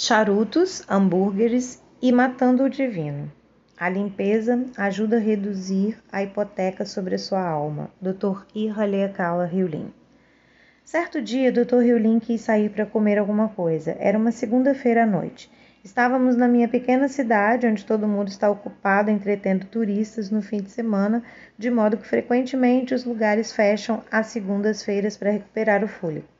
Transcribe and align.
charutos, 0.00 0.84
hambúrgueres 0.88 1.82
e 2.00 2.12
matando 2.12 2.62
o 2.62 2.70
divino. 2.70 3.32
A 3.76 3.88
limpeza 3.88 4.64
ajuda 4.76 5.16
a 5.16 5.18
reduzir 5.18 5.98
a 6.12 6.22
hipoteca 6.22 6.86
sobre 6.86 7.16
a 7.16 7.18
sua 7.18 7.44
alma. 7.44 7.90
Dr. 8.00 8.46
Irhalekala 8.54 9.44
Hyulin. 9.44 9.92
Certo 10.84 11.20
dia, 11.20 11.50
Dr. 11.50 11.82
Hyulin 11.82 12.20
quis 12.20 12.42
sair 12.42 12.70
para 12.70 12.86
comer 12.86 13.18
alguma 13.18 13.48
coisa. 13.48 13.96
Era 13.98 14.16
uma 14.16 14.30
segunda-feira 14.30 15.02
à 15.02 15.06
noite. 15.06 15.50
Estávamos 15.82 16.36
na 16.36 16.46
minha 16.46 16.68
pequena 16.68 17.08
cidade, 17.08 17.66
onde 17.66 17.84
todo 17.84 18.06
mundo 18.06 18.28
está 18.28 18.48
ocupado 18.48 19.10
entretendo 19.10 19.66
turistas 19.66 20.30
no 20.30 20.40
fim 20.40 20.58
de 20.58 20.70
semana, 20.70 21.24
de 21.58 21.72
modo 21.72 21.96
que 21.96 22.06
frequentemente 22.06 22.94
os 22.94 23.04
lugares 23.04 23.50
fecham 23.50 24.04
às 24.12 24.28
segundas-feiras 24.28 25.16
para 25.16 25.32
recuperar 25.32 25.82
o 25.82 25.88
fôlego. 25.88 26.37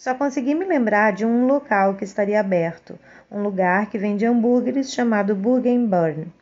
Só 0.00 0.14
consegui 0.14 0.54
me 0.54 0.64
lembrar 0.64 1.12
de 1.12 1.26
um 1.26 1.46
local 1.46 1.94
que 1.94 2.04
estaria 2.04 2.40
aberto, 2.40 2.98
um 3.30 3.42
lugar 3.42 3.90
que 3.90 3.98
vende 3.98 4.24
hambúrgueres 4.24 4.94
chamado 4.94 5.34
Burger 5.34 5.78
Burn 5.78 6.32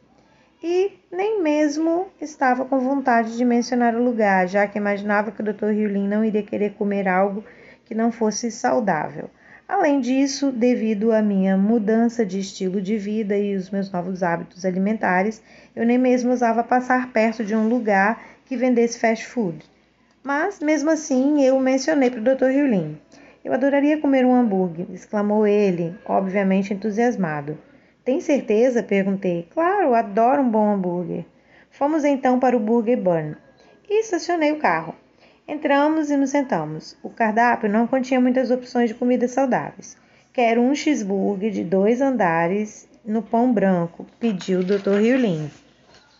e 0.62 0.92
nem 1.10 1.42
mesmo 1.42 2.06
estava 2.20 2.64
com 2.64 2.78
vontade 2.78 3.36
de 3.36 3.44
mencionar 3.44 3.96
o 3.96 4.04
lugar, 4.04 4.46
já 4.46 4.64
que 4.68 4.78
imaginava 4.78 5.32
que 5.32 5.40
o 5.40 5.44
Dr. 5.44 5.70
Riulin 5.70 6.06
não 6.06 6.24
iria 6.24 6.44
querer 6.44 6.74
comer 6.74 7.08
algo 7.08 7.44
que 7.84 7.96
não 7.96 8.12
fosse 8.12 8.48
saudável. 8.48 9.28
Além 9.66 10.00
disso, 10.00 10.52
devido 10.52 11.10
à 11.10 11.20
minha 11.20 11.56
mudança 11.56 12.24
de 12.24 12.38
estilo 12.38 12.80
de 12.80 12.96
vida 12.96 13.36
e 13.36 13.56
os 13.56 13.70
meus 13.70 13.90
novos 13.90 14.22
hábitos 14.22 14.64
alimentares, 14.64 15.42
eu 15.74 15.84
nem 15.84 15.98
mesmo 15.98 16.32
usava 16.32 16.62
passar 16.62 17.12
perto 17.12 17.44
de 17.44 17.56
um 17.56 17.68
lugar 17.68 18.22
que 18.46 18.56
vendesse 18.56 19.00
fast 19.00 19.26
food. 19.26 19.68
Mas, 20.22 20.60
mesmo 20.60 20.90
assim, 20.90 21.42
eu 21.42 21.58
mencionei 21.58 22.08
para 22.08 22.20
o 22.20 22.36
Dr. 22.36 22.52
Riulin. 22.52 22.96
Eu 23.44 23.52
adoraria 23.52 24.00
comer 24.00 24.24
um 24.24 24.34
hambúrguer, 24.34 24.86
exclamou 24.92 25.46
ele, 25.46 25.94
obviamente 26.04 26.74
entusiasmado. 26.74 27.56
Tem 28.04 28.20
certeza? 28.20 28.82
perguntei. 28.82 29.46
Claro, 29.52 29.94
adoro 29.94 30.42
um 30.42 30.50
bom 30.50 30.72
hambúrguer. 30.72 31.24
Fomos 31.70 32.04
então 32.04 32.40
para 32.40 32.56
o 32.56 32.60
Burger 32.60 33.00
Burn 33.00 33.36
e 33.88 34.00
estacionei 34.00 34.52
o 34.52 34.58
carro. 34.58 34.94
Entramos 35.46 36.10
e 36.10 36.16
nos 36.16 36.30
sentamos. 36.30 36.96
O 37.02 37.08
cardápio 37.08 37.70
não 37.70 37.86
continha 37.86 38.20
muitas 38.20 38.50
opções 38.50 38.90
de 38.90 38.94
comidas 38.94 39.30
saudáveis. 39.30 39.96
Quero 40.32 40.60
um 40.60 40.74
cheeseburger 40.74 41.50
de 41.50 41.64
dois 41.64 42.00
andares 42.00 42.88
no 43.04 43.22
pão 43.22 43.52
branco, 43.52 44.06
pediu 44.20 44.60
o 44.60 44.64
Dr. 44.64 44.98
Riolin. 45.00 45.50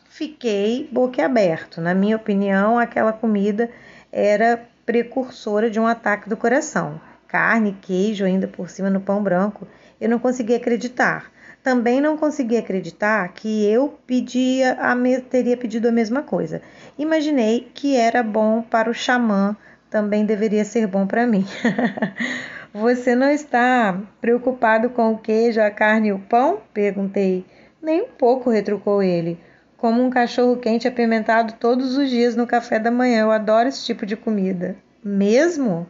Fiquei 0.08 0.88
boquiaberto. 0.91 1.80
Na 1.80 1.94
minha 1.94 2.16
opinião, 2.16 2.78
aquela 2.78 3.12
comida 3.12 3.70
era 4.10 4.66
precursora 4.86 5.69
de 5.70 5.78
um 5.78 5.86
ataque 5.86 6.28
do 6.28 6.36
coração. 6.36 7.00
Carne, 7.29 7.77
queijo 7.83 8.25
ainda 8.25 8.48
por 8.48 8.71
cima 8.71 8.89
no 8.89 9.01
pão 9.01 9.23
branco. 9.23 9.69
Eu 10.01 10.09
não 10.09 10.19
conseguia 10.19 10.57
acreditar. 10.57 11.31
Também 11.62 12.01
não 12.01 12.17
consegui 12.17 12.57
acreditar 12.57 13.29
que 13.34 13.67
eu 13.67 13.98
pedia 14.07 14.73
a 14.81 14.97
teria 15.21 15.56
pedido 15.56 15.89
a 15.89 15.93
mesma 15.93 16.23
coisa. 16.23 16.62
Imaginei 16.99 17.71
que 17.75 17.95
era 17.95 18.23
bom 18.23 18.62
para 18.62 18.91
o 18.91 18.95
xamã, 18.95 19.55
também 19.91 20.25
deveria 20.25 20.65
ser 20.65 20.87
bom 20.87 21.06
para 21.06 21.27
mim. 21.27 21.45
Você 22.73 23.15
não 23.15 23.29
está 23.29 24.01
preocupado 24.21 24.89
com 24.91 25.12
o 25.12 25.19
queijo, 25.19 25.61
a 25.61 25.71
carne 25.71 26.09
e 26.09 26.12
o 26.12 26.19
pão? 26.19 26.61
perguntei. 26.73 27.45
Nem 27.83 28.03
um 28.03 28.09
pouco, 28.09 28.51
retrucou 28.51 29.03
ele. 29.03 29.39
Como 29.77 30.03
um 30.03 30.11
cachorro 30.11 30.56
quente 30.56 30.89
apimentado 30.89 31.55
todos 31.61 31.97
os 31.97 32.09
dias 32.09 32.34
no 32.34 32.47
café 32.47 32.79
da 32.79 32.91
manhã. 32.91 33.21
Eu 33.21 33.31
adoro 33.31 33.69
esse 33.69 33.84
tipo 33.84 34.06
de 34.06 34.17
comida. 34.17 34.77
Mesmo? 35.05 35.87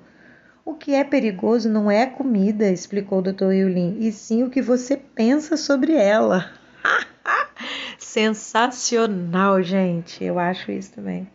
O 0.69 0.75
que 0.75 0.95
é 0.95 1.03
perigoso 1.03 1.67
não 1.67 1.91
é 1.91 2.03
a 2.03 2.11
comida, 2.11 2.71
explicou 2.71 3.21
o 3.21 3.23
Dr. 3.23 3.53
Yulin, 3.53 3.97
e 4.01 4.13
sim 4.13 4.43
o 4.43 4.51
que 4.51 4.61
você 4.61 4.99
pensa 4.99 5.57
sobre 5.57 5.95
ela. 5.95 6.53
Sensacional, 7.99 9.63
gente. 9.63 10.23
Eu 10.23 10.39
acho 10.39 10.71
isso 10.71 10.93
também. 10.93 11.27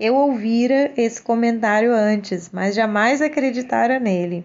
Eu 0.00 0.16
ouvira 0.16 0.90
esse 0.96 1.22
comentário 1.22 1.94
antes, 1.94 2.50
mas 2.52 2.74
jamais 2.74 3.22
acreditara 3.22 4.00
nele. 4.00 4.44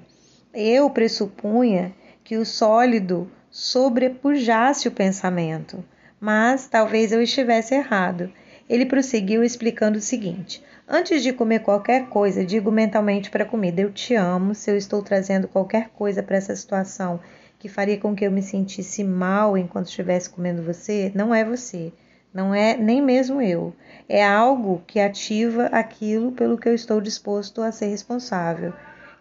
Eu 0.54 0.88
pressupunha 0.92 1.92
que 2.24 2.38
o 2.38 2.46
sólido 2.46 3.28
sobrepujasse 3.50 4.88
o 4.88 4.92
pensamento, 4.92 5.84
mas 6.20 6.68
talvez 6.68 7.12
eu 7.12 7.24
estivesse 7.24 7.74
errado. 7.74 8.32
Ele 8.70 8.86
prosseguiu 8.86 9.44
explicando 9.44 9.98
o 9.98 10.02
seguinte: 10.02 10.64
Antes 10.88 11.24
de 11.24 11.34
comer 11.34 11.62
qualquer 11.62 12.10
coisa, 12.10 12.46
digo 12.46 12.72
mentalmente 12.72 13.32
para 13.32 13.44
a 13.44 13.48
comida: 13.48 13.82
Eu 13.82 13.92
te 13.92 14.14
amo. 14.14 14.54
Se 14.54 14.70
eu 14.70 14.78
estou 14.78 15.02
trazendo 15.02 15.48
qualquer 15.48 15.90
coisa 15.90 16.22
para 16.22 16.38
essa 16.38 16.56
situação 16.56 17.20
que 17.58 17.68
faria 17.68 17.98
com 17.98 18.16
que 18.16 18.24
eu 18.24 18.32
me 18.32 18.44
sentisse 18.44 19.04
mal 19.04 19.58
enquanto 19.58 19.88
estivesse 19.88 20.30
comendo 20.30 20.62
você, 20.62 21.12
não 21.16 21.34
é 21.34 21.44
você. 21.44 21.92
Não 22.32 22.54
é 22.54 22.78
nem 22.78 23.02
mesmo 23.02 23.42
eu. 23.42 23.74
É 24.08 24.24
algo 24.24 24.84
que 24.86 25.00
ativa 25.00 25.66
aquilo 25.68 26.34
pelo 26.34 26.58
que 26.58 26.70
eu 26.70 26.76
estou 26.76 27.02
disposto 27.02 27.64
a 27.64 27.72
ser 27.72 27.88
responsável. 27.88 28.72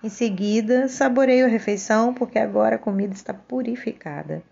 Em 0.02 0.10
seguida, 0.10 0.86
saboreio 0.86 1.46
a 1.46 1.48
refeição 1.48 2.12
porque 2.12 2.38
agora 2.38 2.76
a 2.76 2.78
comida 2.78 3.14
está 3.14 3.32
purificada. 3.32 4.42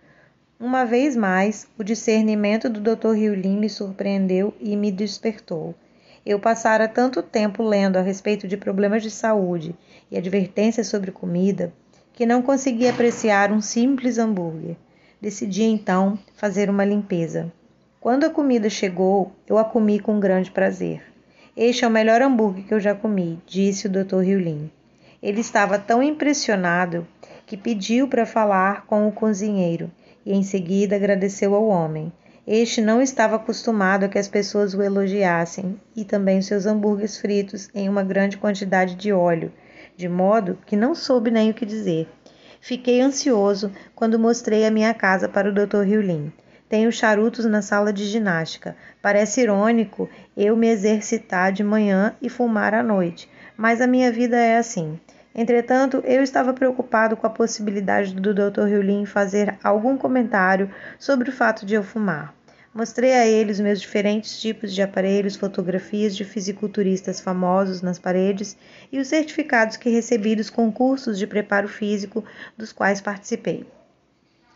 Uma 0.58 0.86
vez 0.86 1.14
mais, 1.14 1.68
o 1.78 1.84
discernimento 1.84 2.70
do 2.70 2.80
Dr. 2.80 3.10
Riulin 3.10 3.58
me 3.58 3.68
surpreendeu 3.68 4.54
e 4.58 4.74
me 4.76 4.90
despertou. 4.90 5.74
Eu 6.24 6.38
passara 6.38 6.86
tanto 6.86 7.22
tempo 7.22 7.62
lendo 7.62 7.96
a 7.96 8.00
respeito 8.00 8.46
de 8.46 8.56
problemas 8.56 9.02
de 9.02 9.10
saúde 9.10 9.74
e 10.10 10.16
advertências 10.16 10.86
sobre 10.86 11.10
comida 11.10 11.72
que 12.12 12.26
não 12.26 12.42
conseguia 12.42 12.90
apreciar 12.90 13.50
um 13.50 13.60
simples 13.60 14.18
hambúrguer. 14.18 14.76
Decidi 15.20 15.64
então 15.64 16.18
fazer 16.34 16.68
uma 16.68 16.84
limpeza. 16.84 17.50
Quando 18.00 18.24
a 18.24 18.30
comida 18.30 18.68
chegou, 18.68 19.32
eu 19.48 19.58
a 19.58 19.64
comi 19.64 19.98
com 19.98 20.20
grande 20.20 20.50
prazer. 20.50 21.02
Este 21.56 21.84
é 21.84 21.88
o 21.88 21.90
melhor 21.90 22.22
hambúrguer 22.22 22.64
que 22.64 22.74
eu 22.74 22.80
já 22.80 22.94
comi, 22.94 23.40
disse 23.46 23.86
o 23.86 23.90
Dr. 23.90 24.20
Riulin. 24.20 24.70
Ele 25.22 25.40
estava 25.40 25.78
tão 25.78 26.02
impressionado 26.02 27.06
que 27.46 27.56
pediu 27.56 28.08
para 28.08 28.26
falar 28.26 28.86
com 28.86 29.06
o 29.06 29.12
cozinheiro 29.12 29.90
e 30.24 30.32
em 30.32 30.42
seguida 30.42 30.96
agradeceu 30.96 31.54
ao 31.54 31.66
homem. 31.66 32.12
Este 32.46 32.80
não 32.80 33.00
estava 33.00 33.36
acostumado 33.36 34.04
a 34.04 34.08
que 34.08 34.18
as 34.18 34.26
pessoas 34.26 34.74
o 34.74 34.82
elogiassem 34.82 35.80
e 35.94 36.04
também 36.04 36.42
seus 36.42 36.66
hambúrgueres 36.66 37.16
fritos 37.16 37.70
em 37.72 37.88
uma 37.88 38.02
grande 38.02 38.36
quantidade 38.36 38.96
de 38.96 39.12
óleo, 39.12 39.52
de 39.96 40.08
modo 40.08 40.58
que 40.66 40.74
não 40.74 40.92
soube 40.92 41.30
nem 41.30 41.50
o 41.50 41.54
que 41.54 41.64
dizer. 41.64 42.08
Fiquei 42.60 43.00
ansioso 43.00 43.70
quando 43.94 44.18
mostrei 44.18 44.66
a 44.66 44.72
minha 44.72 44.92
casa 44.92 45.28
para 45.28 45.48
o 45.48 45.54
Dr. 45.54 45.82
Riulin. 45.82 46.32
Tenho 46.68 46.90
charutos 46.90 47.44
na 47.44 47.62
sala 47.62 47.92
de 47.92 48.06
ginástica. 48.06 48.74
Parece 49.00 49.42
irônico 49.42 50.08
eu 50.36 50.56
me 50.56 50.66
exercitar 50.68 51.52
de 51.52 51.62
manhã 51.62 52.16
e 52.20 52.28
fumar 52.28 52.74
à 52.74 52.82
noite, 52.82 53.30
mas 53.56 53.80
a 53.80 53.86
minha 53.86 54.10
vida 54.10 54.36
é 54.36 54.58
assim. 54.58 54.98
Entretanto, 55.34 56.02
eu 56.04 56.22
estava 56.22 56.52
preocupado 56.52 57.16
com 57.16 57.26
a 57.26 57.30
possibilidade 57.30 58.14
do 58.14 58.34
Dr. 58.34 58.64
Riulin 58.64 59.06
fazer 59.06 59.58
algum 59.64 59.96
comentário 59.96 60.70
sobre 60.98 61.30
o 61.30 61.32
fato 61.32 61.64
de 61.64 61.74
eu 61.74 61.82
fumar. 61.82 62.34
Mostrei 62.74 63.12
a 63.12 63.26
ele 63.26 63.52
os 63.52 63.60
meus 63.60 63.80
diferentes 63.80 64.40
tipos 64.40 64.74
de 64.74 64.80
aparelhos, 64.80 65.36
fotografias 65.36 66.16
de 66.16 66.24
fisiculturistas 66.24 67.20
famosos 67.20 67.82
nas 67.82 67.98
paredes 67.98 68.56
e 68.90 68.98
os 68.98 69.08
certificados 69.08 69.76
que 69.76 69.90
recebi 69.90 70.34
dos 70.34 70.48
concursos 70.48 71.18
de 71.18 71.26
preparo 71.26 71.68
físico 71.68 72.24
dos 72.56 72.72
quais 72.72 73.00
participei. 73.00 73.66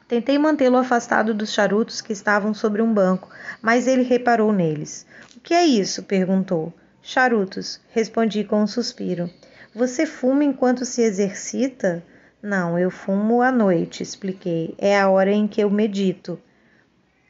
Tentei 0.08 0.38
mantê-lo 0.38 0.76
afastado 0.76 1.34
dos 1.34 1.52
charutos 1.52 2.00
que 2.00 2.12
estavam 2.12 2.54
sobre 2.54 2.80
um 2.80 2.92
banco, 2.92 3.28
mas 3.60 3.86
ele 3.86 4.02
reparou 4.02 4.52
neles. 4.52 5.04
O 5.36 5.40
que 5.40 5.52
é 5.52 5.66
isso? 5.66 6.02
perguntou. 6.02 6.72
Charutos, 7.02 7.80
respondi 7.90 8.44
com 8.44 8.62
um 8.62 8.66
suspiro. 8.66 9.28
Você 9.76 10.06
fuma 10.06 10.42
enquanto 10.42 10.86
se 10.86 11.02
exercita? 11.02 12.02
Não, 12.40 12.78
eu 12.78 12.90
fumo 12.90 13.42
à 13.42 13.52
noite, 13.52 14.02
expliquei. 14.02 14.74
É 14.78 14.98
a 14.98 15.10
hora 15.10 15.30
em 15.30 15.46
que 15.46 15.60
eu 15.60 15.68
medito. 15.68 16.40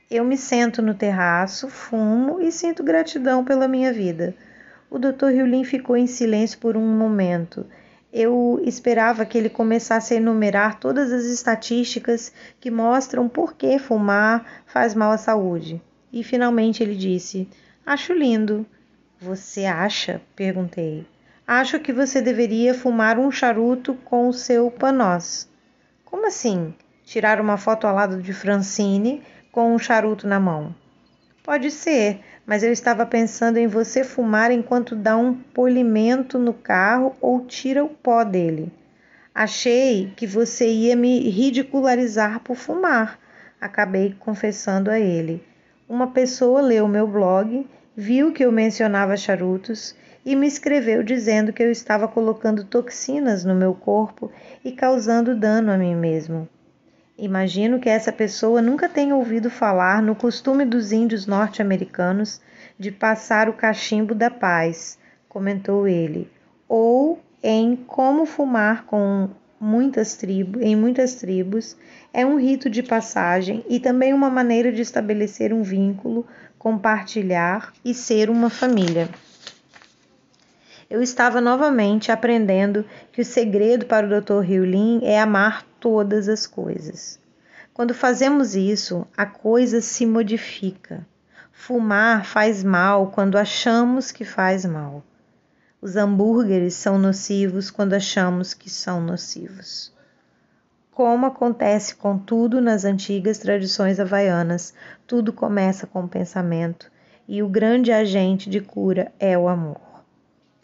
Eu 0.08 0.24
me 0.24 0.36
sento 0.36 0.80
no 0.80 0.94
terraço, 0.94 1.68
fumo 1.68 2.40
e 2.40 2.52
sinto 2.52 2.84
gratidão 2.84 3.44
pela 3.44 3.66
minha 3.66 3.92
vida. 3.92 4.32
O 4.88 4.96
Dr. 4.96 5.30
Riulin 5.32 5.64
ficou 5.64 5.96
em 5.96 6.06
silêncio 6.06 6.60
por 6.60 6.76
um 6.76 6.86
momento. 6.86 7.66
Eu 8.12 8.62
esperava 8.64 9.26
que 9.26 9.36
ele 9.36 9.50
começasse 9.50 10.14
a 10.14 10.18
enumerar 10.18 10.78
todas 10.78 11.12
as 11.12 11.24
estatísticas 11.24 12.32
que 12.60 12.70
mostram 12.70 13.28
por 13.28 13.54
que 13.54 13.76
fumar 13.76 14.62
faz 14.66 14.94
mal 14.94 15.10
à 15.10 15.18
saúde. 15.18 15.82
E 16.12 16.22
finalmente 16.22 16.80
ele 16.80 16.94
disse: 16.94 17.48
Acho 17.84 18.12
lindo. 18.12 18.64
Você 19.18 19.64
acha? 19.64 20.20
perguntei. 20.36 21.04
Acho 21.46 21.78
que 21.78 21.92
você 21.92 22.20
deveria 22.20 22.74
fumar 22.74 23.20
um 23.20 23.30
charuto 23.30 23.94
com 24.04 24.26
o 24.26 24.32
seu 24.32 24.68
panós. 24.68 25.48
Como 26.04 26.26
assim? 26.26 26.74
Tirar 27.04 27.40
uma 27.40 27.56
foto 27.56 27.86
ao 27.86 27.94
lado 27.94 28.20
de 28.20 28.32
Francine 28.32 29.22
com 29.52 29.72
um 29.72 29.78
charuto 29.78 30.26
na 30.26 30.40
mão. 30.40 30.74
Pode 31.44 31.70
ser, 31.70 32.18
mas 32.44 32.64
eu 32.64 32.72
estava 32.72 33.06
pensando 33.06 33.58
em 33.58 33.68
você 33.68 34.02
fumar 34.02 34.50
enquanto 34.50 34.96
dá 34.96 35.16
um 35.16 35.34
polimento 35.34 36.36
no 36.36 36.52
carro 36.52 37.14
ou 37.20 37.46
tira 37.46 37.84
o 37.84 37.90
pó 37.90 38.24
dele. 38.24 38.72
Achei 39.32 40.12
que 40.16 40.26
você 40.26 40.66
ia 40.68 40.96
me 40.96 41.30
ridicularizar 41.30 42.40
por 42.40 42.56
fumar, 42.56 43.20
acabei 43.60 44.16
confessando 44.18 44.90
a 44.90 44.98
ele. 44.98 45.40
Uma 45.88 46.08
pessoa 46.08 46.60
leu 46.60 46.88
meu 46.88 47.06
blog, 47.06 47.64
viu 47.96 48.32
que 48.32 48.44
eu 48.44 48.50
mencionava 48.50 49.16
charutos 49.16 49.94
e 50.26 50.34
me 50.34 50.48
escreveu 50.48 51.04
dizendo 51.04 51.52
que 51.52 51.62
eu 51.62 51.70
estava 51.70 52.08
colocando 52.08 52.64
toxinas 52.64 53.44
no 53.44 53.54
meu 53.54 53.72
corpo 53.72 54.28
e 54.64 54.72
causando 54.72 55.36
dano 55.36 55.70
a 55.70 55.78
mim 55.78 55.94
mesmo. 55.94 56.48
Imagino 57.16 57.78
que 57.78 57.88
essa 57.88 58.10
pessoa 58.10 58.60
nunca 58.60 58.88
tenha 58.88 59.14
ouvido 59.14 59.48
falar 59.48 60.02
no 60.02 60.16
costume 60.16 60.64
dos 60.64 60.90
índios 60.90 61.26
norte-americanos 61.26 62.40
de 62.76 62.90
passar 62.90 63.48
o 63.48 63.52
cachimbo 63.52 64.16
da 64.16 64.28
paz, 64.28 64.98
comentou 65.28 65.86
ele, 65.86 66.28
ou 66.68 67.20
em 67.40 67.76
como 67.76 68.26
fumar 68.26 68.84
com 68.84 69.28
muitas 69.60 70.16
tribos, 70.16 70.60
em 70.60 70.74
muitas 70.74 71.14
tribos, 71.14 71.76
é 72.12 72.26
um 72.26 72.36
rito 72.36 72.68
de 72.68 72.82
passagem 72.82 73.64
e 73.68 73.78
também 73.78 74.12
uma 74.12 74.28
maneira 74.28 74.72
de 74.72 74.82
estabelecer 74.82 75.52
um 75.52 75.62
vínculo, 75.62 76.26
compartilhar 76.58 77.72
e 77.84 77.94
ser 77.94 78.28
uma 78.28 78.50
família. 78.50 79.08
Eu 80.88 81.02
estava 81.02 81.40
novamente 81.40 82.12
aprendendo 82.12 82.84
que 83.10 83.20
o 83.20 83.24
segredo 83.24 83.86
para 83.86 84.06
o 84.06 84.20
Dr. 84.20 84.48
Hyulin 84.48 85.00
é 85.02 85.20
amar 85.20 85.64
todas 85.80 86.28
as 86.28 86.46
coisas. 86.46 87.18
Quando 87.74 87.92
fazemos 87.92 88.54
isso, 88.54 89.04
a 89.16 89.26
coisa 89.26 89.80
se 89.80 90.06
modifica. 90.06 91.04
Fumar 91.50 92.24
faz 92.24 92.62
mal 92.62 93.08
quando 93.08 93.36
achamos 93.36 94.12
que 94.12 94.24
faz 94.24 94.64
mal. 94.64 95.02
Os 95.82 95.96
hambúrgueres 95.96 96.74
são 96.74 96.98
nocivos 96.98 97.70
quando 97.70 97.94
achamos 97.94 98.54
que 98.54 98.70
são 98.70 99.00
nocivos. 99.00 99.92
Como 100.92 101.26
acontece 101.26 101.96
com 101.96 102.16
tudo 102.16 102.60
nas 102.60 102.84
antigas 102.84 103.38
tradições 103.38 103.98
havaianas, 103.98 104.72
tudo 105.06 105.32
começa 105.32 105.86
com 105.86 106.04
o 106.04 106.08
pensamento 106.08 106.90
e 107.28 107.42
o 107.42 107.48
grande 107.48 107.92
agente 107.92 108.48
de 108.48 108.60
cura 108.60 109.12
é 109.18 109.36
o 109.36 109.48
amor. 109.48 109.85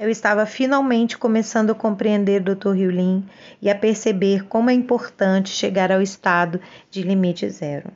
Eu 0.02 0.10
estava 0.10 0.44
finalmente 0.46 1.16
começando 1.16 1.70
a 1.70 1.76
compreender 1.76 2.40
Dr. 2.40 2.70
Hyulin 2.74 3.24
e 3.62 3.70
a 3.70 3.74
perceber 3.76 4.48
como 4.48 4.68
é 4.68 4.72
importante 4.72 5.50
chegar 5.50 5.92
ao 5.92 6.02
estado 6.02 6.60
de 6.90 7.02
limite 7.02 7.48
zero. 7.48 7.88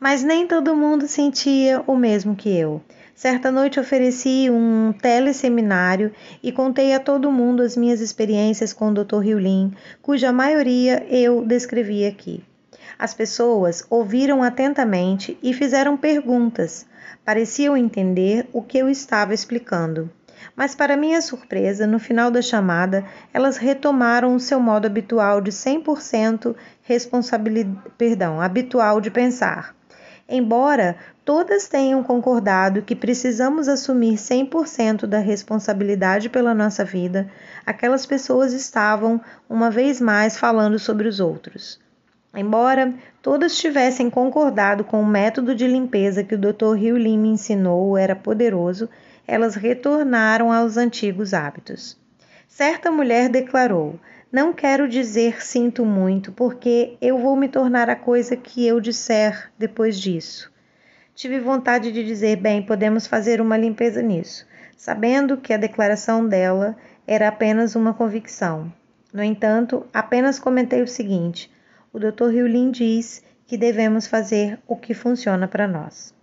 Mas 0.00 0.24
nem 0.24 0.46
todo 0.46 0.74
mundo 0.74 1.06
sentia 1.06 1.84
o 1.86 1.94
mesmo 1.96 2.34
que 2.34 2.48
eu. 2.48 2.80
Certa 3.14 3.52
noite 3.52 3.78
ofereci 3.78 4.48
um 4.48 4.94
teleseminário 5.02 6.14
e 6.42 6.50
contei 6.50 6.94
a 6.94 6.98
todo 6.98 7.30
mundo 7.30 7.62
as 7.62 7.76
minhas 7.76 8.00
experiências 8.00 8.72
com 8.72 8.88
o 8.88 8.94
Dr. 8.94 9.20
Hyulin, 9.22 9.74
cuja 10.00 10.32
maioria 10.32 11.06
eu 11.10 11.44
descrevi 11.44 12.06
aqui. 12.06 12.42
As 12.98 13.12
pessoas 13.14 13.84
ouviram 13.90 14.42
atentamente 14.42 15.36
e 15.42 15.52
fizeram 15.52 15.96
perguntas. 15.96 16.86
Pareciam 17.24 17.76
entender 17.76 18.48
o 18.52 18.62
que 18.62 18.78
eu 18.78 18.88
estava 18.88 19.34
explicando. 19.34 20.10
Mas, 20.54 20.74
para 20.74 20.96
minha 20.96 21.20
surpresa, 21.20 21.86
no 21.86 21.98
final 21.98 22.30
da 22.30 22.40
chamada, 22.40 23.04
elas 23.32 23.56
retomaram 23.56 24.34
o 24.34 24.40
seu 24.40 24.60
modo 24.60 24.86
habitual 24.86 25.40
de 25.40 25.50
100% 25.50 26.54
responsabilidade, 26.82 27.90
perdão, 27.96 28.40
habitual 28.40 29.00
de 29.00 29.10
pensar. 29.10 29.74
Embora 30.28 30.96
todas 31.24 31.68
tenham 31.68 32.02
concordado 32.02 32.82
que 32.82 32.94
precisamos 32.94 33.66
assumir 33.66 34.16
100% 34.16 35.06
da 35.06 35.18
responsabilidade 35.18 36.28
pela 36.28 36.54
nossa 36.54 36.84
vida, 36.84 37.30
aquelas 37.64 38.04
pessoas 38.04 38.52
estavam, 38.52 39.20
uma 39.48 39.70
vez 39.70 40.00
mais, 40.00 40.36
falando 40.36 40.78
sobre 40.78 41.08
os 41.08 41.18
outros. 41.18 41.80
Embora 42.34 42.94
todas 43.22 43.56
tivessem 43.56 44.10
concordado 44.10 44.84
com 44.84 45.00
o 45.00 45.06
método 45.06 45.54
de 45.54 45.66
limpeza 45.66 46.22
que 46.22 46.34
o 46.34 46.38
Dr. 46.38 46.74
Lee 46.74 47.16
me 47.16 47.28
ensinou 47.28 47.96
era 47.96 48.14
poderoso, 48.14 48.88
elas 49.26 49.54
retornaram 49.54 50.52
aos 50.52 50.76
antigos 50.76 51.32
hábitos. 51.34 51.96
Certa 52.46 52.90
mulher 52.90 53.28
declarou: 53.28 53.98
não 54.30 54.52
quero 54.52 54.86
dizer 54.86 55.42
sinto 55.42 55.84
muito, 55.86 56.30
porque 56.32 56.98
eu 57.00 57.18
vou 57.18 57.34
me 57.34 57.48
tornar 57.48 57.88
a 57.88 57.96
coisa 57.96 58.36
que 58.36 58.66
eu 58.66 58.78
disser 58.78 59.50
depois 59.58 59.98
disso. 59.98 60.52
Tive 61.14 61.40
vontade 61.40 61.90
de 61.90 62.04
dizer: 62.04 62.36
bem, 62.36 62.62
podemos 62.62 63.06
fazer 63.06 63.40
uma 63.40 63.56
limpeza 63.56 64.02
nisso, 64.02 64.46
sabendo 64.76 65.38
que 65.38 65.52
a 65.52 65.56
declaração 65.56 66.28
dela 66.28 66.76
era 67.06 67.28
apenas 67.28 67.74
uma 67.74 67.94
convicção. 67.94 68.72
No 69.12 69.22
entanto, 69.22 69.86
apenas 69.94 70.38
comentei 70.38 70.82
o 70.82 70.86
seguinte: 70.86 71.50
o 71.92 71.98
Dr. 71.98 72.30
Hyulin 72.30 72.70
diz 72.70 73.22
que 73.46 73.56
devemos 73.56 74.06
fazer 74.06 74.58
o 74.66 74.76
que 74.76 74.92
funciona 74.92 75.48
para 75.48 75.66
nós. 75.66 76.14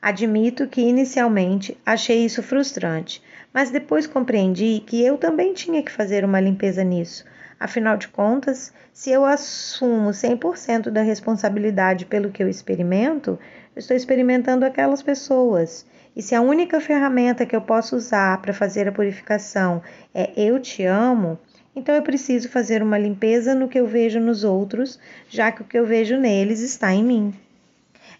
Admito 0.00 0.66
que 0.66 0.80
inicialmente 0.80 1.76
achei 1.84 2.24
isso 2.24 2.42
frustrante, 2.42 3.22
mas 3.52 3.70
depois 3.70 4.06
compreendi 4.06 4.82
que 4.86 5.04
eu 5.04 5.18
também 5.18 5.52
tinha 5.52 5.82
que 5.82 5.92
fazer 5.92 6.24
uma 6.24 6.40
limpeza 6.40 6.82
nisso. 6.82 7.24
Afinal 7.58 7.98
de 7.98 8.08
contas, 8.08 8.72
se 8.90 9.10
eu 9.10 9.26
assumo 9.26 10.08
100% 10.08 10.88
da 10.88 11.02
responsabilidade 11.02 12.06
pelo 12.06 12.30
que 12.30 12.42
eu 12.42 12.48
experimento, 12.48 13.38
eu 13.76 13.80
estou 13.80 13.94
experimentando 13.94 14.64
aquelas 14.64 15.02
pessoas. 15.02 15.84
E 16.16 16.22
se 16.22 16.34
a 16.34 16.40
única 16.40 16.80
ferramenta 16.80 17.44
que 17.44 17.54
eu 17.54 17.60
posso 17.60 17.94
usar 17.96 18.40
para 18.40 18.54
fazer 18.54 18.88
a 18.88 18.92
purificação 18.92 19.82
é 20.14 20.32
eu 20.34 20.58
te 20.58 20.84
amo, 20.84 21.38
então 21.80 21.94
eu 21.94 22.02
preciso 22.02 22.50
fazer 22.50 22.82
uma 22.82 22.98
limpeza 22.98 23.54
no 23.54 23.66
que 23.66 23.80
eu 23.80 23.86
vejo 23.86 24.20
nos 24.20 24.44
outros, 24.44 25.00
já 25.30 25.50
que 25.50 25.62
o 25.62 25.64
que 25.64 25.78
eu 25.78 25.86
vejo 25.86 26.18
neles 26.18 26.60
está 26.60 26.92
em 26.92 27.02
mim. 27.02 27.34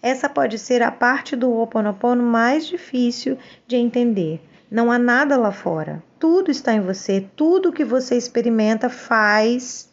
Essa 0.03 0.31
pode 0.31 0.59
ser 0.59 0.81
a 0.83 0.91
parte 0.91 1.37
do 1.37 1.51
Ho 1.51 1.63
Oponopono 1.63 2.23
mais 2.23 2.67
difícil 2.67 3.37
de 3.67 3.77
entender. 3.77 4.41
Não 4.71 4.91
há 4.91 4.99
nada 4.99 5.37
lá 5.37 5.53
fora. 5.53 6.03
Tudo 6.19 6.51
está 6.51 6.73
em 6.73 6.81
você. 6.81 7.27
Tudo 7.37 7.71
que 7.71 7.85
você 7.85 8.17
experimenta 8.17 8.89
faz. 8.89 9.91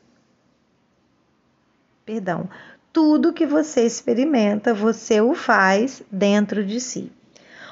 Perdão. 2.06 2.50
Tudo 2.94 3.34
que 3.34 3.46
você 3.46 3.86
experimenta, 3.86 4.74
você 4.74 5.20
o 5.20 5.36
faz 5.36 6.02
dentro 6.10 6.66
de 6.66 6.80
si. 6.80 7.12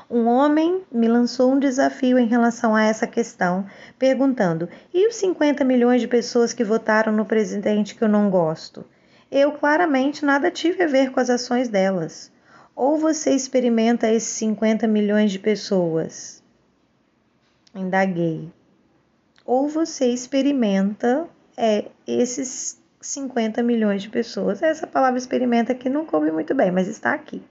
Um 0.09 0.27
homem 0.27 0.83
me 0.91 1.07
lançou 1.07 1.51
um 1.51 1.59
desafio 1.59 2.19
em 2.19 2.27
relação 2.27 2.75
a 2.75 2.83
essa 2.83 3.07
questão, 3.07 3.65
perguntando: 3.97 4.69
e 4.93 5.07
os 5.07 5.15
50 5.15 5.63
milhões 5.63 6.01
de 6.01 6.07
pessoas 6.07 6.53
que 6.53 6.63
votaram 6.63 7.11
no 7.11 7.25
presidente 7.25 7.95
que 7.95 8.03
eu 8.03 8.09
não 8.09 8.29
gosto? 8.29 8.85
Eu 9.31 9.53
claramente 9.53 10.23
nada 10.23 10.51
tive 10.51 10.83
a 10.83 10.87
ver 10.87 11.11
com 11.11 11.19
as 11.19 11.29
ações 11.29 11.67
delas. 11.67 12.31
Ou 12.75 12.97
você 12.97 13.31
experimenta 13.31 14.07
esses 14.11 14.29
50 14.29 14.87
milhões 14.87 15.31
de 15.31 15.39
pessoas? 15.39 16.43
Indaguei. 17.73 18.51
Ou 19.45 19.67
você 19.67 20.07
experimenta 20.07 21.27
é, 21.57 21.85
esses 22.05 22.79
50 23.01 23.63
milhões 23.63 24.01
de 24.01 24.09
pessoas. 24.09 24.61
Essa 24.61 24.85
palavra 24.85 25.17
experimenta 25.17 25.71
aqui 25.71 25.89
não 25.89 26.05
coube 26.05 26.31
muito 26.31 26.53
bem, 26.53 26.71
mas 26.71 26.87
está 26.87 27.13
aqui. 27.13 27.41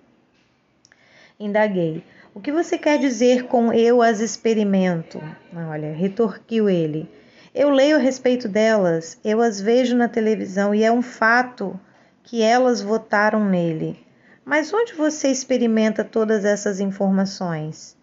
Indaguei. 1.39 2.05
O 2.35 2.41
que 2.41 2.51
você 2.51 2.77
quer 2.77 2.99
dizer 2.99 3.45
com 3.45 3.73
eu 3.73 4.03
as 4.03 4.19
experimento? 4.19 5.23
Olha, 5.55 5.93
retorquiu 5.95 6.69
ele. 6.69 7.09
Eu 7.55 7.71
leio 7.71 7.95
a 7.95 8.01
respeito 8.01 8.49
delas, 8.49 9.17
eu 9.25 9.41
as 9.41 9.61
vejo 9.61 9.97
na 9.97 10.09
televisão 10.09 10.75
e 10.75 10.83
é 10.83 10.91
um 10.91 11.01
fato 11.01 11.79
que 12.25 12.43
elas 12.43 12.83
votaram 12.83 13.45
nele. 13.45 14.05
Mas 14.45 14.75
onde 14.75 14.95
você 14.95 15.29
experimenta 15.29 16.03
todas 16.03 16.45
essas 16.45 16.81
informações? 16.81 17.97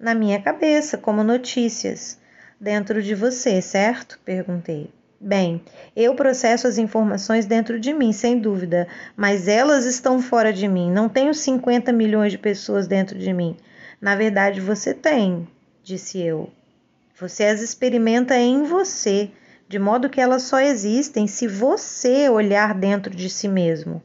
Na 0.00 0.14
minha 0.14 0.40
cabeça, 0.40 0.96
como 0.96 1.22
notícias. 1.22 2.18
Dentro 2.58 3.02
de 3.02 3.14
você, 3.14 3.60
certo? 3.60 4.18
Perguntei. 4.24 4.90
Bem, 5.20 5.62
eu 5.94 6.14
processo 6.14 6.66
as 6.66 6.78
informações 6.78 7.44
dentro 7.44 7.78
de 7.78 7.92
mim, 7.92 8.14
sem 8.14 8.38
dúvida, 8.38 8.88
mas 9.14 9.46
elas 9.46 9.84
estão 9.84 10.22
fora 10.22 10.54
de 10.54 10.66
mim. 10.66 10.90
Não 10.90 11.06
tenho 11.06 11.34
50 11.34 11.92
milhões 11.92 12.32
de 12.32 12.38
pessoas 12.38 12.86
dentro 12.86 13.18
de 13.18 13.32
mim. 13.32 13.54
Na 14.00 14.14
verdade, 14.14 14.60
você 14.60 14.92
tem, 14.92 15.48
disse 15.82 16.20
eu. 16.20 16.50
Você 17.18 17.44
as 17.44 17.60
experimenta 17.60 18.36
em 18.36 18.64
você, 18.64 19.30
de 19.68 19.78
modo 19.78 20.08
que 20.08 20.20
elas 20.20 20.42
só 20.42 20.60
existem 20.60 21.26
se 21.26 21.46
você 21.46 22.28
olhar 22.28 22.74
dentro 22.74 23.14
de 23.14 23.30
si 23.30 23.48
mesmo. 23.48 24.02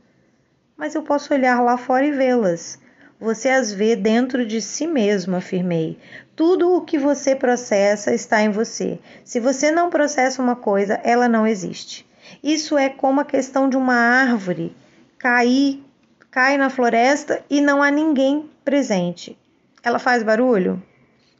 Mas 0.77 0.95
eu 0.95 1.01
posso 1.01 1.33
olhar 1.33 1.61
lá 1.61 1.77
fora 1.77 2.05
e 2.05 2.11
vê-las. 2.11 2.79
Você 3.19 3.49
as 3.49 3.73
vê 3.73 3.95
dentro 3.95 4.45
de 4.45 4.61
si 4.61 4.87
mesmo, 4.87 5.35
afirmei. 5.35 5.97
Tudo 6.35 6.73
o 6.73 6.81
que 6.85 6.97
você 6.97 7.35
processa 7.35 8.13
está 8.13 8.41
em 8.41 8.49
você. 8.49 8.99
Se 9.25 9.39
você 9.39 9.71
não 9.71 9.89
processa 9.89 10.41
uma 10.41 10.55
coisa, 10.55 10.99
ela 11.03 11.27
não 11.27 11.45
existe. 11.45 12.07
Isso 12.43 12.77
é 12.77 12.89
como 12.89 13.19
a 13.19 13.25
questão 13.25 13.67
de 13.67 13.75
uma 13.75 13.95
árvore 13.95 14.75
cair, 15.17 15.83
cai 16.31 16.57
na 16.57 16.69
floresta 16.69 17.43
e 17.49 17.59
não 17.59 17.83
há 17.83 17.91
ninguém 17.91 18.49
presente. 18.63 19.37
Ela 19.83 19.99
faz 19.99 20.23
barulho? 20.23 20.81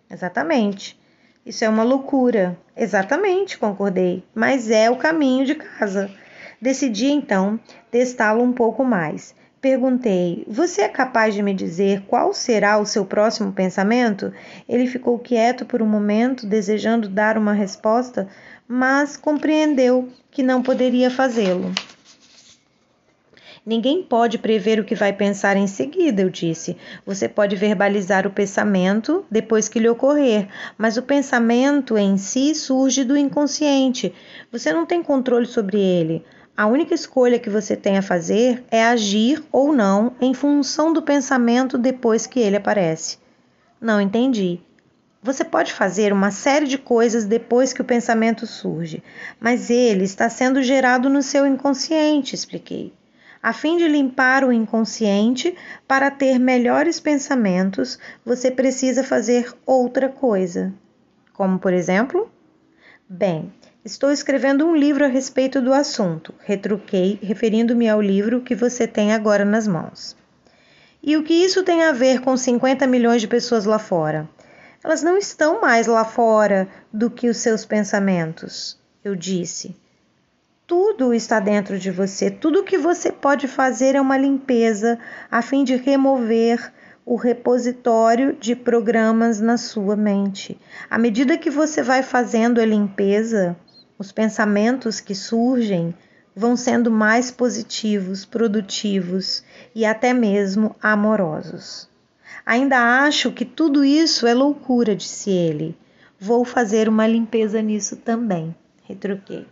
Exatamente. 0.10 1.00
Isso 1.46 1.64
é 1.64 1.70
uma 1.70 1.84
loucura. 1.84 2.58
Exatamente, 2.76 3.58
concordei, 3.58 4.24
mas 4.34 4.70
é 4.70 4.90
o 4.90 4.98
caminho 4.98 5.46
de 5.46 5.56
casa. 5.56 6.10
Decidi 6.62 7.08
então 7.08 7.60
testá-lo 7.90 8.44
um 8.44 8.54
pouco 8.54 8.84
mais. 8.84 9.36
Perguntei: 9.62 10.46
Você 10.48 10.82
é 10.82 10.90
capaz 10.90 11.34
de 11.34 11.42
me 11.42 11.54
dizer 11.54 12.04
qual 12.08 12.34
será 12.34 12.78
o 12.78 12.86
seu 12.86 13.06
próximo 13.06 13.52
pensamento? 13.52 14.32
Ele 14.68 14.88
ficou 14.88 15.20
quieto 15.20 15.66
por 15.66 15.82
um 15.82 15.88
momento, 15.88 16.48
desejando 16.48 17.10
dar 17.10 17.38
uma 17.38 17.54
resposta, 17.54 18.28
mas 18.68 19.18
compreendeu 19.18 20.08
que 20.32 20.44
não 20.44 20.62
poderia 20.62 21.12
fazê-lo. 21.12 21.74
Ninguém 23.66 24.02
pode 24.02 24.38
prever 24.38 24.80
o 24.80 24.84
que 24.84 24.96
vai 24.96 25.12
pensar 25.12 25.58
em 25.58 25.68
seguida, 25.68 26.22
eu 26.22 26.30
disse. 26.30 26.78
Você 27.06 27.28
pode 27.28 27.56
verbalizar 27.56 28.26
o 28.26 28.32
pensamento 28.32 29.26
depois 29.30 29.68
que 29.68 29.80
lhe 29.80 29.90
ocorrer, 29.90 30.48
mas 30.78 30.98
o 30.98 31.04
pensamento 31.04 31.98
em 31.98 32.18
si 32.18 32.56
surge 32.56 33.04
do 33.04 33.18
inconsciente. 33.18 34.14
Você 34.52 34.72
não 34.72 34.86
tem 34.86 35.04
controle 35.04 35.46
sobre 35.46 35.80
ele. 35.80 36.24
A 36.56 36.68
única 36.68 36.94
escolha 36.94 37.40
que 37.40 37.50
você 37.50 37.76
tem 37.76 37.98
a 37.98 38.02
fazer 38.02 38.64
é 38.70 38.84
agir 38.84 39.44
ou 39.52 39.74
não 39.74 40.14
em 40.20 40.34
função 40.34 40.92
do 40.92 41.02
pensamento 41.02 41.78
depois 41.78 42.28
que 42.28 42.40
ele 42.40 42.58
aparece. 42.58 43.18
Não 43.80 44.02
entendi. 44.02 44.60
Você 45.22 45.44
pode 45.44 45.74
fazer 45.74 46.14
uma 46.14 46.32
série 46.32 46.66
de 46.66 46.78
coisas 46.78 47.26
depois 47.26 47.74
que 47.74 47.82
o 47.82 47.86
pensamento 47.86 48.48
surge, 48.48 49.04
mas 49.40 49.70
ele 49.70 50.06
está 50.06 50.30
sendo 50.30 50.64
gerado 50.64 51.10
no 51.10 51.22
seu 51.22 51.46
inconsciente, 51.46 52.36
expliquei. 52.36 52.94
A 53.42 53.54
fim 53.54 53.78
de 53.78 53.88
limpar 53.88 54.44
o 54.44 54.52
inconsciente 54.52 55.56
para 55.88 56.12
ter 56.12 56.38
melhores 56.40 57.00
pensamentos, 57.00 57.98
você 58.26 58.52
precisa 58.52 59.04
fazer 59.04 59.54
outra 59.66 60.10
coisa. 60.10 60.74
Como, 61.34 61.58
por 61.58 61.74
exemplo? 61.74 62.30
Bem, 63.08 63.52
Estou 63.84 64.12
escrevendo 64.12 64.68
um 64.68 64.76
livro 64.76 65.06
a 65.06 65.08
respeito 65.08 65.62
do 65.62 65.74
assunto, 65.74 66.34
retruquei, 66.42 67.18
referindo-me 67.24 67.88
ao 67.88 68.02
livro 68.02 68.42
que 68.42 68.54
você 68.54 68.86
tem 68.86 69.14
agora 69.14 69.46
nas 69.46 69.68
mãos. 69.68 70.18
E 71.02 71.16
o 71.16 71.24
que 71.24 71.34
isso 71.34 71.64
tem 71.64 71.84
a 71.84 71.94
ver 71.94 72.20
com 72.20 72.36
50 72.36 72.86
milhões 72.86 73.22
de 73.22 73.28
pessoas 73.28 73.64
lá 73.64 73.80
fora? 73.80 74.30
Elas 74.84 75.02
não 75.02 75.18
estão 75.18 75.62
mais 75.62 75.88
lá 75.88 76.04
fora 76.04 76.68
do 76.92 77.10
que 77.10 77.30
os 77.30 77.38
seus 77.38 77.64
pensamentos, 77.64 78.78
eu 79.02 79.16
disse. 79.16 79.74
Tudo 80.70 81.16
está 81.16 81.40
dentro 81.40 81.80
de 81.80 81.90
você, 81.90 82.30
tudo 82.30 82.64
que 82.64 82.78
você 82.78 83.12
pode 83.12 83.48
fazer 83.48 83.96
é 83.96 84.00
uma 84.00 84.16
limpeza 84.16 85.00
a 85.32 85.42
fim 85.42 85.64
de 85.64 85.76
remover 85.76 86.72
o 87.04 87.16
repositório 87.16 88.38
de 88.40 88.56
programas 88.56 89.42
na 89.42 89.58
sua 89.58 89.96
mente. 89.96 90.62
À 90.88 91.00
medida 91.00 91.40
que 91.40 91.50
você 91.50 91.82
vai 91.82 92.04
fazendo 92.04 92.62
a 92.62 92.66
limpeza, 92.68 93.58
os 93.98 94.12
pensamentos 94.12 95.00
que 95.00 95.16
surgem 95.16 95.92
vão 96.36 96.56
sendo 96.56 96.92
mais 96.92 97.32
positivos, 97.32 98.24
produtivos 98.24 99.44
e 99.74 99.84
até 99.84 100.14
mesmo 100.14 100.76
amorosos. 100.80 101.90
Ainda 102.46 102.78
acho 103.04 103.32
que 103.32 103.44
tudo 103.44 103.84
isso 103.84 104.28
é 104.28 104.36
loucura, 104.36 104.96
disse 104.96 105.32
ele. 105.32 105.76
Vou 106.20 106.46
fazer 106.46 106.88
uma 106.88 107.08
limpeza 107.08 107.60
nisso 107.60 107.96
também, 107.96 108.56
retruquei. 108.84 109.48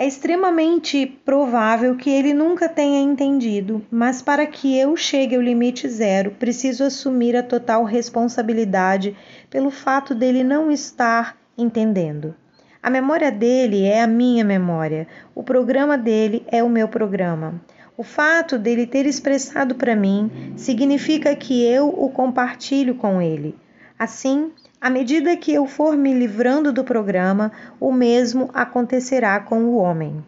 É 0.00 0.06
extremamente 0.06 1.04
provável 1.24 1.96
que 1.96 2.08
ele 2.08 2.32
nunca 2.32 2.68
tenha 2.68 3.00
entendido, 3.00 3.84
mas 3.90 4.22
para 4.22 4.46
que 4.46 4.78
eu 4.78 4.96
chegue 4.96 5.34
ao 5.34 5.42
limite 5.42 5.88
zero, 5.88 6.30
preciso 6.38 6.84
assumir 6.84 7.34
a 7.34 7.42
total 7.42 7.82
responsabilidade 7.82 9.16
pelo 9.50 9.72
fato 9.72 10.14
dele 10.14 10.44
não 10.44 10.70
estar 10.70 11.36
entendendo. 11.58 12.32
A 12.80 12.88
memória 12.88 13.32
dele 13.32 13.86
é 13.86 14.00
a 14.00 14.06
minha 14.06 14.44
memória, 14.44 15.08
o 15.34 15.42
programa 15.42 15.98
dele 15.98 16.46
é 16.46 16.62
o 16.62 16.68
meu 16.68 16.86
programa. 16.86 17.60
O 17.96 18.04
fato 18.04 18.56
dele 18.56 18.86
ter 18.86 19.04
expressado 19.04 19.74
para 19.74 19.96
mim 19.96 20.30
significa 20.56 21.34
que 21.34 21.64
eu 21.64 21.88
o 21.88 22.08
compartilho 22.08 22.94
com 22.94 23.20
ele. 23.20 23.56
Assim, 23.98 24.52
à 24.80 24.88
medida 24.88 25.36
que 25.36 25.52
eu 25.52 25.66
for 25.66 25.96
me 25.96 26.14
livrando 26.14 26.72
do 26.72 26.84
programa, 26.84 27.50
o 27.80 27.92
mesmo 27.92 28.48
acontecerá 28.54 29.40
com 29.40 29.64
o 29.64 29.76
homem. 29.76 30.24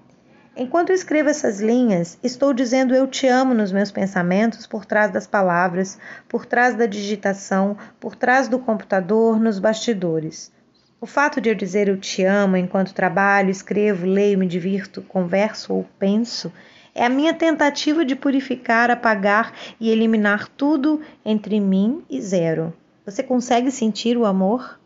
Enquanto 0.56 0.92
escrevo 0.92 1.28
essas 1.28 1.60
linhas, 1.60 2.18
estou 2.22 2.52
dizendo 2.52 2.94
eu 2.94 3.06
te 3.06 3.26
amo 3.26 3.54
nos 3.54 3.70
meus 3.70 3.90
pensamentos, 3.90 4.66
por 4.66 4.84
trás 4.84 5.10
das 5.10 5.26
palavras, 5.26 5.98
por 6.28 6.44
trás 6.44 6.74
da 6.74 6.86
digitação, 6.86 7.76
por 8.00 8.16
trás 8.16 8.48
do 8.48 8.58
computador, 8.58 9.38
nos 9.38 9.58
bastidores. 9.58 10.52
O 11.00 11.06
fato 11.06 11.40
de 11.40 11.48
eu 11.48 11.54
dizer 11.54 11.88
eu 11.88 11.96
te 11.96 12.24
amo 12.24 12.56
enquanto 12.56 12.92
trabalho, 12.92 13.50
escrevo, 13.50 14.06
leio, 14.06 14.38
me 14.38 14.46
divirto, 14.46 15.00
converso 15.00 15.72
ou 15.72 15.86
penso 15.98 16.52
é 16.94 17.04
a 17.04 17.08
minha 17.08 17.32
tentativa 17.32 18.04
de 18.04 18.16
purificar, 18.16 18.90
apagar 18.90 19.52
e 19.78 19.90
eliminar 19.90 20.48
tudo 20.48 21.00
entre 21.24 21.60
mim 21.60 22.02
e 22.10 22.20
zero. 22.20 22.74
Você 23.04 23.22
consegue 23.22 23.70
sentir 23.70 24.16
o 24.18 24.26
amor? 24.26 24.78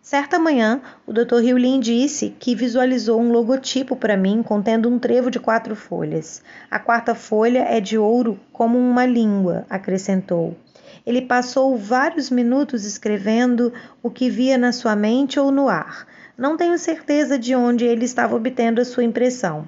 Certa 0.00 0.38
manhã, 0.38 0.80
o 1.06 1.12
Dr. 1.12 1.44
Hewlin 1.44 1.80
disse 1.80 2.30
que 2.38 2.54
visualizou 2.54 3.20
um 3.20 3.30
logotipo 3.30 3.96
para 3.96 4.16
mim 4.16 4.42
contendo 4.42 4.88
um 4.88 4.98
trevo 4.98 5.30
de 5.30 5.40
quatro 5.40 5.76
folhas. 5.76 6.42
A 6.70 6.78
quarta 6.78 7.14
folha 7.14 7.58
é 7.68 7.80
de 7.80 7.98
ouro 7.98 8.38
como 8.52 8.78
uma 8.78 9.04
língua, 9.04 9.66
acrescentou. 9.68 10.56
Ele 11.04 11.22
passou 11.22 11.76
vários 11.76 12.30
minutos 12.30 12.84
escrevendo 12.84 13.72
o 14.02 14.08
que 14.08 14.30
via 14.30 14.56
na 14.56 14.72
sua 14.72 14.94
mente 14.94 15.40
ou 15.40 15.50
no 15.50 15.68
ar. 15.68 16.06
Não 16.38 16.56
tenho 16.56 16.78
certeza 16.78 17.38
de 17.38 17.54
onde 17.54 17.84
ele 17.84 18.04
estava 18.04 18.36
obtendo 18.36 18.80
a 18.80 18.84
sua 18.84 19.04
impressão. 19.04 19.66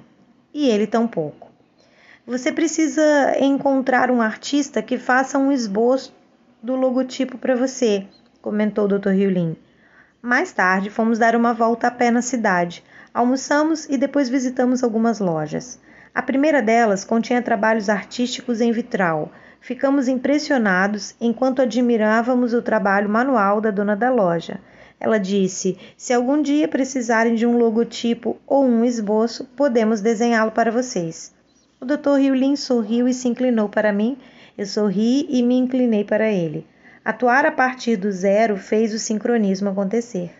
E 0.53 0.69
ele 0.69 0.87
tampouco. 0.87 1.51
Você 2.25 2.51
precisa 2.51 3.37
encontrar 3.39 4.09
um 4.09 4.21
artista 4.21 4.81
que 4.81 4.97
faça 4.97 5.37
um 5.37 5.51
esboço 5.51 6.13
do 6.61 6.75
logotipo 6.75 7.37
para 7.37 7.55
você, 7.55 8.05
comentou 8.41 8.85
o 8.85 8.99
Dr. 8.99 9.09
Hewlin. 9.09 9.55
Mais 10.21 10.51
tarde, 10.51 10.89
fomos 10.89 11.17
dar 11.17 11.35
uma 11.35 11.53
volta 11.53 11.87
a 11.87 11.91
pé 11.91 12.11
na 12.11 12.21
cidade. 12.21 12.83
Almoçamos 13.13 13.85
e 13.89 13.97
depois 13.97 14.29
visitamos 14.29 14.83
algumas 14.83 15.19
lojas. 15.19 15.79
A 16.13 16.21
primeira 16.21 16.61
delas 16.61 17.03
continha 17.03 17.41
trabalhos 17.41 17.89
artísticos 17.89 18.61
em 18.61 18.71
vitral, 18.71 19.31
Ficamos 19.63 20.07
impressionados 20.07 21.15
enquanto 21.21 21.61
admirávamos 21.61 22.51
o 22.51 22.63
trabalho 22.63 23.07
manual 23.07 23.61
da 23.61 23.69
dona 23.69 23.95
da 23.95 24.09
loja. 24.09 24.59
Ela 24.99 25.19
disse: 25.19 25.77
Se 25.95 26.11
algum 26.11 26.41
dia 26.41 26.67
precisarem 26.67 27.35
de 27.35 27.45
um 27.45 27.59
logotipo 27.59 28.37
ou 28.47 28.65
um 28.65 28.83
esboço, 28.83 29.45
podemos 29.55 30.01
desenhá-lo 30.01 30.51
para 30.51 30.71
vocês. 30.71 31.31
O 31.79 31.85
Dr. 31.85 32.15
Riulin 32.17 32.55
sorriu 32.55 33.07
e 33.07 33.13
se 33.13 33.27
inclinou 33.27 33.69
para 33.69 33.93
mim. 33.93 34.17
Eu 34.57 34.65
sorri 34.65 35.25
e 35.29 35.41
me 35.41 35.55
inclinei 35.55 36.03
para 36.03 36.31
ele. 36.31 36.65
Atuar 37.03 37.45
a 37.45 37.51
partir 37.51 37.95
do 37.95 38.11
zero 38.11 38.57
fez 38.57 38.93
o 38.93 38.99
sincronismo 38.99 39.69
acontecer. 39.69 40.31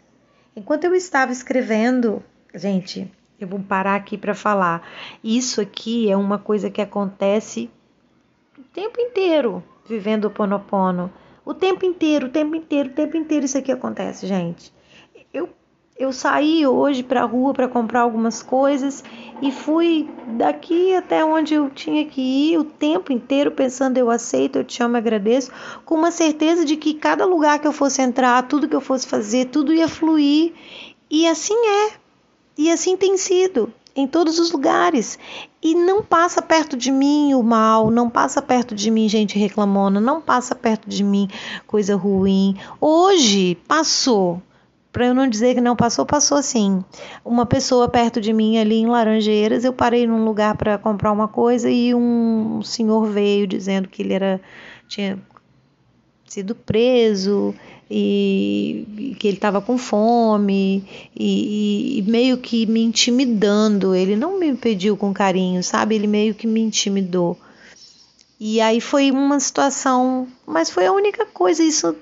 Enquanto 0.56 0.84
eu 0.84 0.94
estava 0.94 1.32
escrevendo, 1.32 2.22
gente, 2.54 3.12
eu 3.40 3.48
vou 3.48 3.60
parar 3.60 3.96
aqui 3.96 4.18
para 4.18 4.36
falar. 4.36 4.88
Isso 5.24 5.60
aqui 5.62 6.12
é 6.12 6.16
uma 6.16 6.38
coisa 6.38 6.70
que 6.70 6.82
acontece 6.82 7.70
o 8.58 8.62
tempo 8.64 9.00
inteiro 9.02 9.64
vivendo 9.88 10.26
o 10.26 10.32
Ponopono. 10.32 11.12
O 11.44 11.54
tempo 11.54 11.86
inteiro, 11.86 12.28
o 12.28 12.30
tempo 12.30 12.56
inteiro, 12.56 12.90
o 12.90 12.94
tempo 12.94 13.18
inteiro 13.18 13.46
isso 13.46 13.58
aqui 13.58 13.72
acontece, 13.72 14.28
gente. 14.28 14.72
Eu, 16.02 16.12
saí 16.12 16.66
hoje 16.66 17.04
para 17.04 17.22
a 17.22 17.26
rua 17.26 17.54
para 17.54 17.68
comprar 17.68 18.02
algumas 18.02 18.42
coisas 18.42 19.04
e 19.40 19.52
fui 19.52 20.10
daqui 20.30 20.96
até 20.96 21.24
onde 21.24 21.54
eu 21.54 21.70
tinha 21.70 22.04
que 22.06 22.20
ir 22.20 22.58
o 22.58 22.64
tempo 22.64 23.14
inteiro 23.14 23.52
pensando 23.52 24.00
eu 24.00 24.10
aceito, 24.10 24.58
eu 24.58 24.64
te 24.64 24.82
amo, 24.82 24.98
agradeço, 24.98 25.52
com 25.86 25.94
uma 25.94 26.10
certeza 26.10 26.66
de 26.66 26.76
que 26.76 26.96
cada 26.96 27.24
lugar 27.24 27.60
que 27.60 27.68
eu 27.68 27.72
fosse 27.72 28.02
entrar, 28.02 28.48
tudo 28.48 28.68
que 28.68 28.76
eu 28.76 28.82
fosse 28.82 29.06
fazer, 29.06 29.50
tudo 29.52 29.72
ia 29.72 29.88
fluir. 29.88 30.54
E 31.08 31.28
assim 31.28 31.54
é. 31.54 31.92
E 32.58 32.72
assim 32.72 32.98
tem 32.98 33.16
sido 33.16 33.72
em 33.96 34.08
todos 34.08 34.40
os 34.40 34.52
lugares. 34.52 35.20
E 35.62 35.76
não 35.76 36.02
passa 36.02 36.42
perto 36.42 36.76
de 36.76 36.92
mim 36.92 37.36
o 37.36 37.44
mal, 37.44 37.92
não 37.92 38.10
passa 38.10 38.42
perto 38.42 38.74
de 38.74 38.90
mim 38.90 39.08
gente 39.08 39.38
reclamona, 39.38 40.02
não 40.02 40.20
passa 40.20 40.56
perto 40.56 40.90
de 40.90 41.04
mim 41.04 41.30
coisa 41.68 41.96
ruim. 41.96 42.58
Hoje 42.80 43.54
passou. 43.68 44.42
Para 44.92 45.06
eu 45.06 45.14
não 45.14 45.28
dizer 45.28 45.56
que 45.56 45.62
não 45.62 45.76
passou, 45.76 46.06
passou 46.06 46.42
sim. 46.44 46.84
Uma 47.24 47.46
pessoa 47.46 47.88
perto 47.88 48.20
de 48.20 48.34
mim 48.34 48.58
ali 48.58 48.76
em 48.76 48.88
Laranjeiras, 48.88 49.64
eu 49.64 49.72
parei 49.72 50.06
num 50.06 50.26
lugar 50.26 50.58
para 50.58 50.78
comprar 50.78 51.12
uma 51.12 51.28
coisa 51.28 51.70
e 51.70 51.96
um 51.96 52.62
senhor 52.62 53.06
veio 53.06 53.48
dizendo 53.48 53.88
que 53.88 54.02
ele 54.02 54.14
era 54.14 54.42
tinha 54.90 55.18
sido 56.28 56.54
preso 56.54 57.54
e, 57.90 59.16
que 59.20 59.28
ele 59.28 59.38
estava 59.38 59.62
com 59.62 59.78
fome 59.78 60.84
e, 61.16 62.00
e, 62.00 62.02
meio 62.04 62.38
que 62.38 62.66
me 62.66 62.82
intimidando. 62.82 63.94
Ele 63.94 64.16
não 64.16 64.40
me 64.40 64.56
pediu 64.56 64.96
com 64.96 65.14
carinho, 65.14 65.62
sabe? 65.62 65.96
Ele 65.96 66.08
meio 66.08 66.34
que 66.34 66.48
me 66.48 66.62
intimidou. 66.62 67.38
E 68.40 68.60
aí 68.62 68.80
foi 68.82 69.12
uma 69.12 69.40
situação, 69.40 70.28
mas 70.48 70.70
foi 70.70 70.86
a 70.86 70.94
única 70.94 71.26
coisa. 71.26 71.62
Isso 71.64 71.96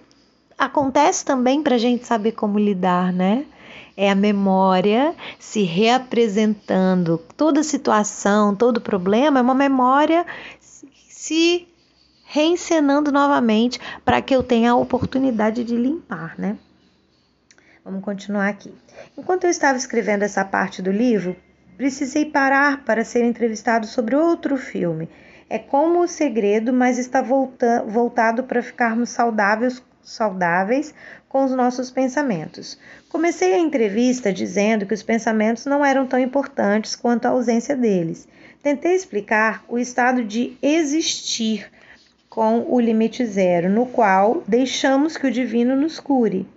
acontece 0.60 1.24
também 1.24 1.64
para 1.64 1.76
a 1.76 1.80
gente 1.80 2.06
saber 2.06 2.34
como 2.34 2.60
lidar, 2.60 3.14
né? 3.14 3.46
É 3.96 4.12
a 4.12 4.16
memória 4.16 5.16
se 5.40 5.64
reapresentando. 5.64 7.18
Toda 7.38 7.64
situação, 7.64 8.54
todo 8.56 8.82
problema 8.82 9.40
é 9.40 9.42
uma 9.42 9.56
memória 9.56 10.26
se 10.60 11.68
reencenando 12.26 13.12
novamente 13.12 13.80
para 14.06 14.22
que 14.22 14.36
eu 14.36 14.44
tenha 14.44 14.72
a 14.72 14.76
oportunidade 14.76 15.64
de 15.64 15.76
limpar, 15.76 16.36
né? 16.38 16.58
Vamos 17.84 18.04
continuar 18.04 18.50
aqui. 18.50 18.74
Enquanto 19.18 19.46
eu 19.46 19.50
estava 19.50 19.78
escrevendo 19.78 20.24
essa 20.24 20.46
parte 20.46 20.82
do 20.82 20.92
livro, 20.92 21.36
precisei 21.76 22.26
parar 22.26 22.84
para 22.84 23.04
ser 23.04 23.24
entrevistado 23.24 23.88
sobre 23.88 24.16
outro 24.16 24.58
filme. 24.58 25.10
É 25.50 25.58
como 25.58 26.02
o 26.02 26.08
segredo, 26.08 26.72
mas 26.72 27.00
está 27.00 27.22
volta 27.22 27.84
voltado 27.88 28.44
para 28.44 28.62
ficarmos 28.62 29.10
saudáveis, 29.10 29.82
saudáveis 30.02 30.94
com 31.28 31.44
os 31.44 31.52
nossos 31.52 31.92
pensamentos. 31.92 32.78
Comecei 33.10 33.54
a 33.54 33.60
entrevista 33.60 34.34
dizendo 34.34 34.86
que 34.86 34.94
os 34.94 35.04
pensamentos 35.04 35.66
não 35.66 35.86
eram 35.86 36.08
tão 36.08 36.20
importantes 36.20 36.96
quanto 36.96 37.26
a 37.26 37.30
ausência 37.30 37.76
deles. 37.76 38.28
Tentei 38.62 38.96
explicar 38.96 39.64
o 39.68 39.78
estado 39.78 40.24
de 40.24 40.58
existir 40.62 41.72
com 42.30 42.66
o 42.70 42.80
limite 42.80 43.26
zero, 43.26 43.70
no 43.70 43.86
qual 43.86 44.44
deixamos 44.48 45.18
que 45.18 45.28
o 45.28 45.32
divino 45.32 45.76
nos 45.76 46.00
cure. 46.00 46.48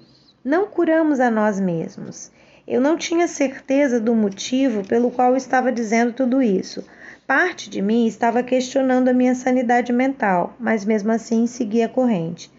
Não 0.45 0.67
curamos 0.67 1.21
a 1.21 1.31
nós 1.31 1.61
mesmos. 1.61 2.31
Eu 2.67 2.81
não 2.81 2.97
tinha 2.97 3.27
certeza 3.27 4.01
do 4.01 4.15
motivo 4.15 4.87
pelo 4.87 5.11
qual 5.11 5.37
estava 5.37 5.73
dizendo 5.73 6.13
tudo 6.13 6.43
isso. 6.43 6.85
Parte 7.27 7.71
de 7.71 7.81
mim 7.81 8.07
estava 8.07 8.43
questionando 8.43 9.09
a 9.09 9.13
minha 9.13 9.35
sanidade 9.35 9.93
mental, 9.93 10.55
mas 10.59 10.85
mesmo 10.85 11.13
assim 11.13 11.47
seguia 11.47 11.87
a 11.87 11.89
corrente. 11.89 12.51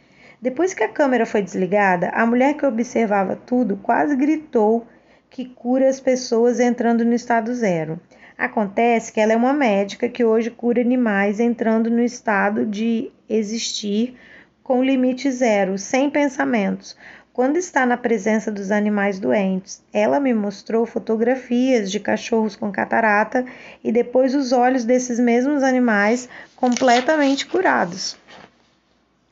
Depois 0.44 0.74
que 0.74 0.84
a 0.84 0.90
câmera 0.90 1.26
foi 1.26 1.42
desligada, 1.42 2.10
a 2.10 2.26
mulher 2.26 2.56
que 2.56 2.66
observava 2.66 3.34
tudo 3.34 3.78
quase 3.78 4.14
gritou 4.14 4.86
que 5.30 5.46
cura 5.46 5.88
as 5.88 6.02
pessoas 6.02 6.60
entrando 6.60 7.06
no 7.06 7.14
estado 7.14 7.56
zero. 7.56 7.98
Acontece 8.38 9.14
que 9.14 9.22
ela 9.22 9.32
é 9.32 9.38
uma 9.38 9.54
médica 9.54 10.10
que 10.10 10.26
hoje 10.26 10.52
cura 10.52 10.82
animais 10.82 11.40
entrando 11.40 11.90
no 11.90 12.04
estado 12.04 12.66
de 12.66 13.10
existir 13.30 14.18
com 14.62 14.84
limite 14.84 15.32
zero, 15.32 15.78
sem 15.78 16.10
pensamentos. 16.10 16.98
Quando 17.32 17.56
está 17.56 17.86
na 17.86 17.96
presença 17.96 18.52
dos 18.52 18.70
animais 18.70 19.20
doentes, 19.20 19.82
ela 19.94 20.20
me 20.20 20.34
mostrou 20.34 20.86
fotografias 20.86 21.90
de 21.90 22.02
cachorros 22.02 22.58
com 22.58 22.70
catarata 22.70 23.46
e 23.82 23.94
depois 23.94 24.36
os 24.36 24.52
olhos 24.52 24.84
desses 24.84 25.22
mesmos 25.22 25.64
animais 25.64 26.28
completamente 26.58 27.46
curados. 27.46 28.22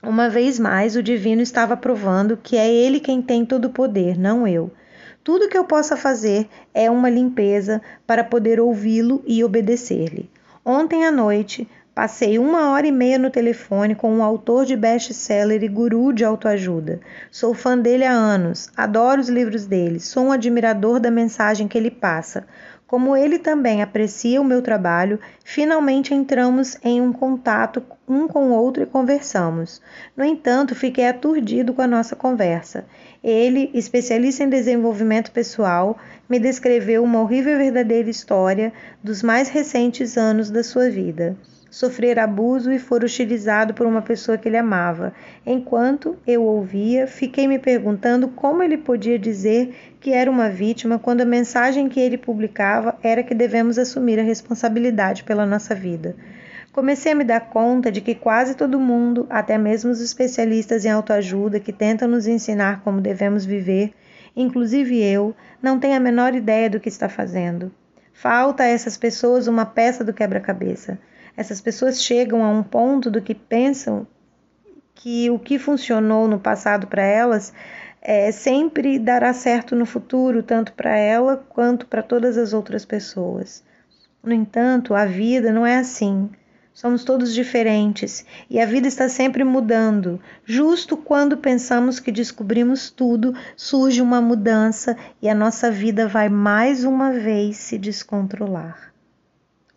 Uma 0.04 0.30
vez 0.30 0.58
mais, 0.58 0.96
o 0.96 1.04
divino 1.04 1.44
estava 1.44 1.78
provando 1.78 2.36
que 2.36 2.58
é 2.58 2.68
ele 2.68 3.00
quem 3.00 3.22
tem 3.22 3.46
todo 3.46 3.66
o 3.66 3.70
poder, 3.70 4.18
não 4.18 4.48
eu. 4.48 4.72
Tudo 5.24 5.48
que 5.48 5.56
eu 5.56 5.64
possa 5.64 5.96
fazer 5.96 6.50
é 6.74 6.90
uma 6.90 7.08
limpeza 7.08 7.80
para 8.08 8.24
poder 8.24 8.60
ouvi-lo 8.60 9.22
e 9.28 9.44
obedecer-lhe. 9.44 10.28
Ontem 10.66 11.06
à 11.06 11.12
noite, 11.12 11.68
Passei 11.94 12.40
uma 12.40 12.72
hora 12.72 12.88
e 12.88 12.92
meia 12.92 13.20
no 13.20 13.30
telefone 13.30 13.96
com 13.96 14.10
um 14.14 14.24
autor 14.24 14.66
de 14.66 14.78
best-seller 14.78 15.62
e 15.62 15.68
guru 15.68 16.14
de 16.14 16.24
autoajuda. 16.24 17.02
Sou 17.30 17.54
fã 17.54 17.78
dele 17.78 18.06
há 18.06 18.14
anos, 18.14 18.70
adoro 18.78 19.20
os 19.20 19.28
livros 19.28 19.66
dele, 19.66 20.00
sou 20.00 20.28
um 20.28 20.32
admirador 20.32 21.02
da 21.02 21.12
mensagem 21.12 21.68
que 21.68 21.78
ele 21.78 21.92
passa. 21.92 22.48
Como 22.88 23.16
ele 23.16 23.38
também 23.38 23.82
aprecia 23.82 24.40
o 24.40 24.46
meu 24.46 24.62
trabalho, 24.62 25.20
finalmente 25.44 26.14
entramos 26.14 26.78
em 26.82 27.02
um 27.02 27.12
contato 27.12 27.84
um 28.08 28.26
com 28.26 28.52
o 28.52 28.54
outro 28.54 28.84
e 28.84 28.86
conversamos. 28.86 29.82
No 30.16 30.24
entanto, 30.24 30.74
fiquei 30.74 31.06
aturdido 31.06 31.74
com 31.74 31.82
a 31.82 31.88
nossa 31.88 32.16
conversa. 32.16 32.86
Ele, 33.22 33.70
especialista 33.74 34.46
em 34.46 34.50
desenvolvimento 34.50 35.30
pessoal, 35.30 35.98
me 36.30 36.40
descreveu 36.40 37.04
uma 37.04 37.20
horrível 37.20 37.56
e 37.56 37.58
verdadeira 37.58 38.10
história 38.10 38.72
dos 39.04 39.22
mais 39.22 39.50
recentes 39.50 40.18
anos 40.18 40.50
da 40.50 40.64
sua 40.64 40.90
vida 40.90 41.36
sofrer 41.72 42.20
abuso 42.20 42.70
e 42.70 42.78
for 42.78 43.02
utilizado 43.02 43.74
por 43.74 43.88
uma 43.88 44.02
pessoa 44.02 44.38
que 44.38 44.50
ele 44.50 44.58
amava. 44.58 45.14
Enquanto 45.46 46.18
eu 46.28 46.44
ouvia, 46.44 47.08
fiquei 47.08 47.48
me 47.48 47.58
perguntando 47.58 48.28
como 48.28 48.62
ele 48.62 48.78
podia 48.78 49.18
dizer 49.18 49.74
que 50.02 50.12
era 50.12 50.30
uma 50.30 50.50
vítima 50.50 51.00
quando 51.00 51.22
a 51.22 51.26
mensagem 51.26 51.88
que 51.88 52.00
ele 52.00 52.18
publicava 52.18 52.98
era 53.02 53.24
que 53.24 53.34
devemos 53.34 53.80
assumir 53.80 54.20
a 54.20 54.24
responsabilidade 54.24 55.24
pela 55.24 55.46
nossa 55.46 55.74
vida. 55.74 56.14
Comecei 56.74 57.14
a 57.14 57.16
me 57.16 57.24
dar 57.24 57.40
conta 57.40 57.90
de 57.90 58.02
que 58.02 58.16
quase 58.16 58.54
todo 58.54 58.80
mundo, 58.80 59.26
até 59.30 59.58
mesmo 59.58 59.92
os 59.92 60.02
especialistas 60.02 60.84
em 60.84 60.90
autoajuda 60.90 61.60
que 61.60 61.72
tentam 61.72 62.08
nos 62.08 62.28
ensinar 62.28 62.82
como 62.82 63.00
devemos 63.00 63.46
viver, 63.46 63.94
inclusive 64.36 65.02
eu, 65.02 65.34
não 65.62 65.80
tem 65.80 65.96
a 65.96 66.00
menor 66.02 66.36
ideia 66.36 66.70
do 66.70 66.82
que 66.82 66.90
está 66.90 67.08
fazendo. 67.08 67.72
Falta 68.14 68.64
a 68.64 68.68
essas 68.68 68.98
pessoas 68.98 69.48
uma 69.48 69.66
peça 69.66 70.04
do 70.04 70.14
quebra-cabeça. 70.14 71.00
Essas 71.36 71.62
pessoas 71.62 72.04
chegam 72.04 72.44
a 72.44 72.50
um 72.50 72.64
ponto 72.64 73.10
do 73.10 73.22
que 73.22 73.34
pensam 73.34 74.06
que 74.94 75.30
o 75.30 75.40
que 75.40 75.58
funcionou 75.58 76.28
no 76.28 76.40
passado 76.40 76.88
para 76.88 77.04
elas 77.04 77.54
é, 78.02 78.32
sempre 78.32 78.98
dará 79.00 79.34
certo 79.34 79.76
no 79.76 79.86
futuro, 79.86 80.44
tanto 80.44 80.74
para 80.74 80.98
ela 80.98 81.38
quanto 81.50 81.86
para 81.86 82.04
todas 82.04 82.38
as 82.38 82.54
outras 82.54 82.84
pessoas. 82.84 83.64
No 84.24 84.34
entanto, 84.34 84.94
a 84.94 85.06
vida 85.06 85.52
não 85.52 85.66
é 85.66 85.78
assim. 85.78 86.30
Somos 86.74 87.04
todos 87.04 87.34
diferentes 87.34 88.26
e 88.50 88.60
a 88.60 88.66
vida 88.66 88.88
está 88.88 89.10
sempre 89.10 89.44
mudando. 89.44 90.20
Justo 90.46 90.96
quando 90.96 91.38
pensamos 91.38 92.00
que 92.00 92.12
descobrimos 92.12 92.90
tudo, 92.90 93.34
surge 93.58 94.02
uma 94.02 94.22
mudança 94.22 94.96
e 95.22 95.28
a 95.28 95.36
nossa 95.36 95.70
vida 95.70 96.08
vai 96.08 96.30
mais 96.30 96.84
uma 96.86 97.12
vez 97.12 97.58
se 97.58 97.78
descontrolar. 97.78 98.91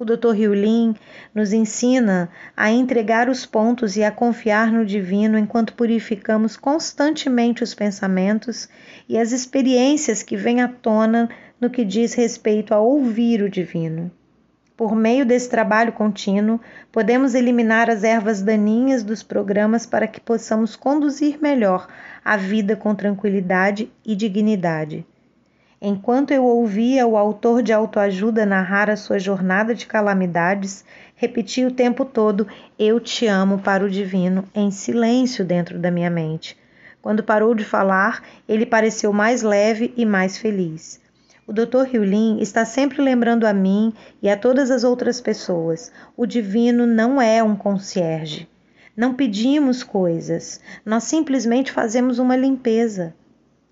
O 0.04 0.06
Dr. 0.06 0.32
Riulin 0.32 0.94
nos 1.34 1.54
ensina 1.54 2.28
a 2.54 2.70
entregar 2.70 3.30
os 3.30 3.46
pontos 3.46 3.96
e 3.96 4.04
a 4.04 4.10
confiar 4.10 4.70
no 4.70 4.84
divino 4.84 5.38
enquanto 5.38 5.72
purificamos 5.72 6.58
constantemente 6.58 7.64
os 7.64 7.72
pensamentos 7.72 8.68
e 9.08 9.16
as 9.16 9.32
experiências 9.32 10.22
que 10.22 10.36
vêm 10.36 10.60
à 10.60 10.68
tona 10.68 11.30
no 11.58 11.70
que 11.70 11.86
diz 11.86 12.12
respeito 12.12 12.74
a 12.74 12.80
ouvir 12.80 13.40
o 13.40 13.48
divino. 13.48 14.10
Por 14.76 14.94
meio 14.94 15.24
desse 15.24 15.48
trabalho 15.48 15.94
contínuo, 15.94 16.60
podemos 16.92 17.34
eliminar 17.34 17.88
as 17.88 18.04
ervas 18.04 18.42
daninhas 18.42 19.02
dos 19.02 19.22
programas 19.22 19.86
para 19.86 20.06
que 20.06 20.20
possamos 20.20 20.76
conduzir 20.76 21.38
melhor 21.40 21.88
a 22.22 22.36
vida 22.36 22.76
com 22.76 22.94
tranquilidade 22.94 23.90
e 24.04 24.14
dignidade. 24.14 25.06
Enquanto 25.80 26.30
eu 26.30 26.44
ouvia 26.44 27.06
o 27.06 27.16
autor 27.16 27.62
de 27.62 27.72
autoajuda 27.72 28.46
narrar 28.46 28.88
a 28.88 28.96
sua 28.96 29.18
jornada 29.18 29.74
de 29.74 29.86
calamidades, 29.86 30.84
repeti 31.14 31.64
o 31.64 31.70
tempo 31.70 32.04
todo: 32.04 32.46
Eu 32.78 33.00
te 33.00 33.26
amo 33.26 33.58
para 33.58 33.84
o 33.84 33.90
divino, 33.90 34.44
em 34.54 34.70
silêncio 34.70 35.44
dentro 35.44 35.78
da 35.78 35.90
minha 35.90 36.10
mente. 36.10 36.56
Quando 37.02 37.22
parou 37.22 37.54
de 37.54 37.64
falar, 37.64 38.22
ele 38.48 38.64
pareceu 38.64 39.12
mais 39.12 39.42
leve 39.42 39.92
e 39.96 40.06
mais 40.06 40.38
feliz. 40.38 41.00
O 41.46 41.52
Dr. 41.52 41.82
Riulin 41.92 42.38
está 42.40 42.64
sempre 42.64 43.02
lembrando 43.02 43.46
a 43.46 43.52
mim 43.52 43.92
e 44.22 44.30
a 44.30 44.36
todas 44.36 44.70
as 44.70 44.84
outras 44.84 45.20
pessoas: 45.20 45.92
o 46.16 46.24
divino 46.24 46.86
não 46.86 47.20
é 47.20 47.42
um 47.42 47.54
concierge. 47.54 48.48
Não 48.96 49.12
pedimos 49.12 49.82
coisas, 49.82 50.60
nós 50.86 51.04
simplesmente 51.04 51.72
fazemos 51.72 52.18
uma 52.18 52.36
limpeza. 52.36 53.14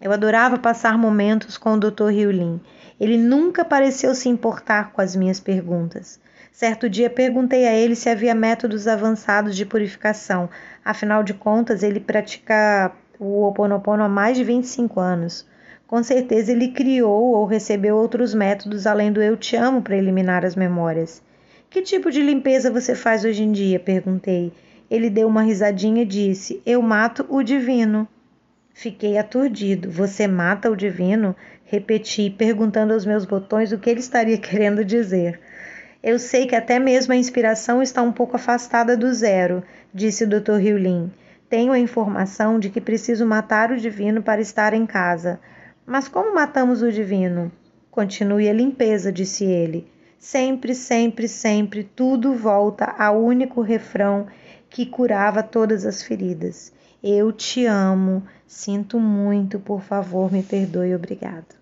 Eu 0.02 0.10
adorava 0.10 0.58
passar 0.58 0.98
momentos 0.98 1.56
com 1.56 1.74
o 1.74 1.78
Dr. 1.78 2.08
Riulin. 2.08 2.60
Ele 2.98 3.16
nunca 3.16 3.64
pareceu 3.64 4.12
se 4.16 4.28
importar 4.28 4.90
com 4.90 5.00
as 5.00 5.14
minhas 5.14 5.38
perguntas. 5.38 6.18
Certo 6.50 6.90
dia 6.90 7.08
perguntei 7.08 7.68
a 7.68 7.72
ele 7.72 7.94
se 7.94 8.08
havia 8.08 8.34
métodos 8.34 8.88
avançados 8.88 9.54
de 9.54 9.64
purificação. 9.64 10.50
Afinal 10.84 11.22
de 11.22 11.32
contas, 11.32 11.84
ele 11.84 12.00
pratica 12.00 12.90
o 13.16 13.44
Oponopono 13.44 14.02
há 14.02 14.08
mais 14.08 14.36
de 14.36 14.42
25 14.42 14.98
anos. 14.98 15.46
Com 15.86 16.02
certeza 16.02 16.50
ele 16.50 16.72
criou 16.72 17.36
ou 17.36 17.46
recebeu 17.46 17.96
outros 17.96 18.34
métodos 18.34 18.88
além 18.88 19.12
do 19.12 19.22
Eu 19.22 19.36
Te 19.36 19.54
Amo 19.54 19.82
para 19.82 19.96
eliminar 19.96 20.44
as 20.44 20.56
memórias. 20.56 21.22
Que 21.70 21.80
tipo 21.80 22.10
de 22.10 22.20
limpeza 22.20 22.72
você 22.72 22.96
faz 22.96 23.24
hoje 23.24 23.44
em 23.44 23.52
dia? 23.52 23.78
perguntei. 23.78 24.52
Ele 24.90 25.08
deu 25.08 25.28
uma 25.28 25.42
risadinha 25.42 26.02
e 26.02 26.06
disse: 26.06 26.60
Eu 26.66 26.82
mato 26.82 27.24
o 27.28 27.40
divino. 27.40 28.08
Fiquei 28.74 29.18
aturdido. 29.18 29.90
Você 29.90 30.26
mata 30.26 30.70
o 30.70 30.76
divino? 30.76 31.36
Repeti, 31.64 32.30
perguntando 32.30 32.92
aos 32.92 33.06
meus 33.06 33.24
botões 33.24 33.72
o 33.72 33.78
que 33.78 33.90
ele 33.90 34.00
estaria 34.00 34.36
querendo 34.38 34.84
dizer. 34.84 35.40
Eu 36.02 36.18
sei 36.18 36.46
que 36.46 36.56
até 36.56 36.78
mesmo 36.78 37.12
a 37.12 37.16
inspiração 37.16 37.80
está 37.80 38.02
um 38.02 38.12
pouco 38.12 38.36
afastada 38.36 38.96
do 38.96 39.12
zero, 39.14 39.62
disse 39.94 40.24
o 40.24 40.28
Dr. 40.28 40.56
Riulin. 40.56 41.12
Tenho 41.48 41.72
a 41.72 41.78
informação 41.78 42.58
de 42.58 42.70
que 42.70 42.80
preciso 42.80 43.24
matar 43.24 43.70
o 43.70 43.76
divino 43.76 44.22
para 44.22 44.40
estar 44.40 44.72
em 44.72 44.84
casa. 44.84 45.38
Mas 45.86 46.08
como 46.08 46.34
matamos 46.34 46.82
o 46.82 46.90
divino? 46.90 47.52
Continue 47.90 48.48
a 48.48 48.52
limpeza, 48.52 49.12
disse 49.12 49.44
ele. 49.44 49.86
Sempre, 50.18 50.74
sempre, 50.74 51.28
sempre, 51.28 51.84
tudo 51.84 52.34
volta 52.34 52.84
ao 52.84 53.22
único 53.22 53.60
refrão 53.60 54.26
que 54.70 54.86
curava 54.86 55.42
todas 55.42 55.84
as 55.84 56.02
feridas. 56.02 56.72
Eu 57.02 57.32
te 57.32 57.66
amo, 57.66 58.22
Sinto 58.54 59.00
muito, 59.00 59.58
por 59.58 59.80
favor, 59.80 60.30
me 60.30 60.42
perdoe, 60.42 60.94
obrigado. 60.94 61.56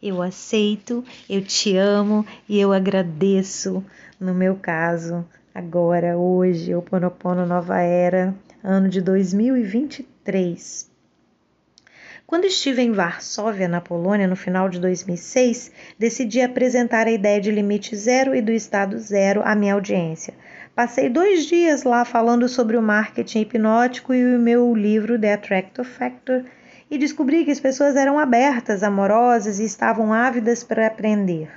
Eu 0.00 0.22
aceito, 0.22 1.04
eu 1.28 1.44
te 1.44 1.76
amo 1.76 2.24
e 2.48 2.58
eu 2.58 2.72
agradeço. 2.72 3.84
No 4.18 4.32
meu 4.32 4.54
caso, 4.54 5.26
agora, 5.52 6.16
hoje, 6.16 6.72
o 6.72 6.80
Ponopono 6.80 7.44
Nova 7.44 7.80
Era, 7.80 8.32
ano 8.62 8.88
de 8.88 9.02
2023. 9.02 10.89
Quando 12.30 12.44
estive 12.44 12.80
em 12.80 12.92
Varsóvia, 12.92 13.66
na 13.66 13.80
Polônia, 13.80 14.28
no 14.28 14.36
final 14.36 14.68
de 14.68 14.78
2006, 14.78 15.72
decidi 15.98 16.40
apresentar 16.40 17.08
a 17.08 17.10
ideia 17.10 17.40
de 17.40 17.50
limite 17.50 17.96
zero 17.96 18.36
e 18.36 18.40
do 18.40 18.52
estado 18.52 19.00
zero 19.00 19.42
à 19.44 19.52
minha 19.56 19.74
audiência. 19.74 20.34
Passei 20.72 21.08
dois 21.08 21.46
dias 21.46 21.82
lá 21.82 22.04
falando 22.04 22.48
sobre 22.48 22.76
o 22.76 22.82
marketing 22.82 23.40
hipnótico 23.40 24.14
e 24.14 24.36
o 24.36 24.38
meu 24.38 24.72
livro 24.76 25.18
The 25.18 25.32
Attractor 25.32 25.84
Factor 25.84 26.44
e 26.88 26.96
descobri 26.96 27.44
que 27.44 27.50
as 27.50 27.58
pessoas 27.58 27.96
eram 27.96 28.16
abertas, 28.16 28.84
amorosas 28.84 29.58
e 29.58 29.64
estavam 29.64 30.12
ávidas 30.12 30.62
para 30.62 30.86
aprender. 30.86 31.50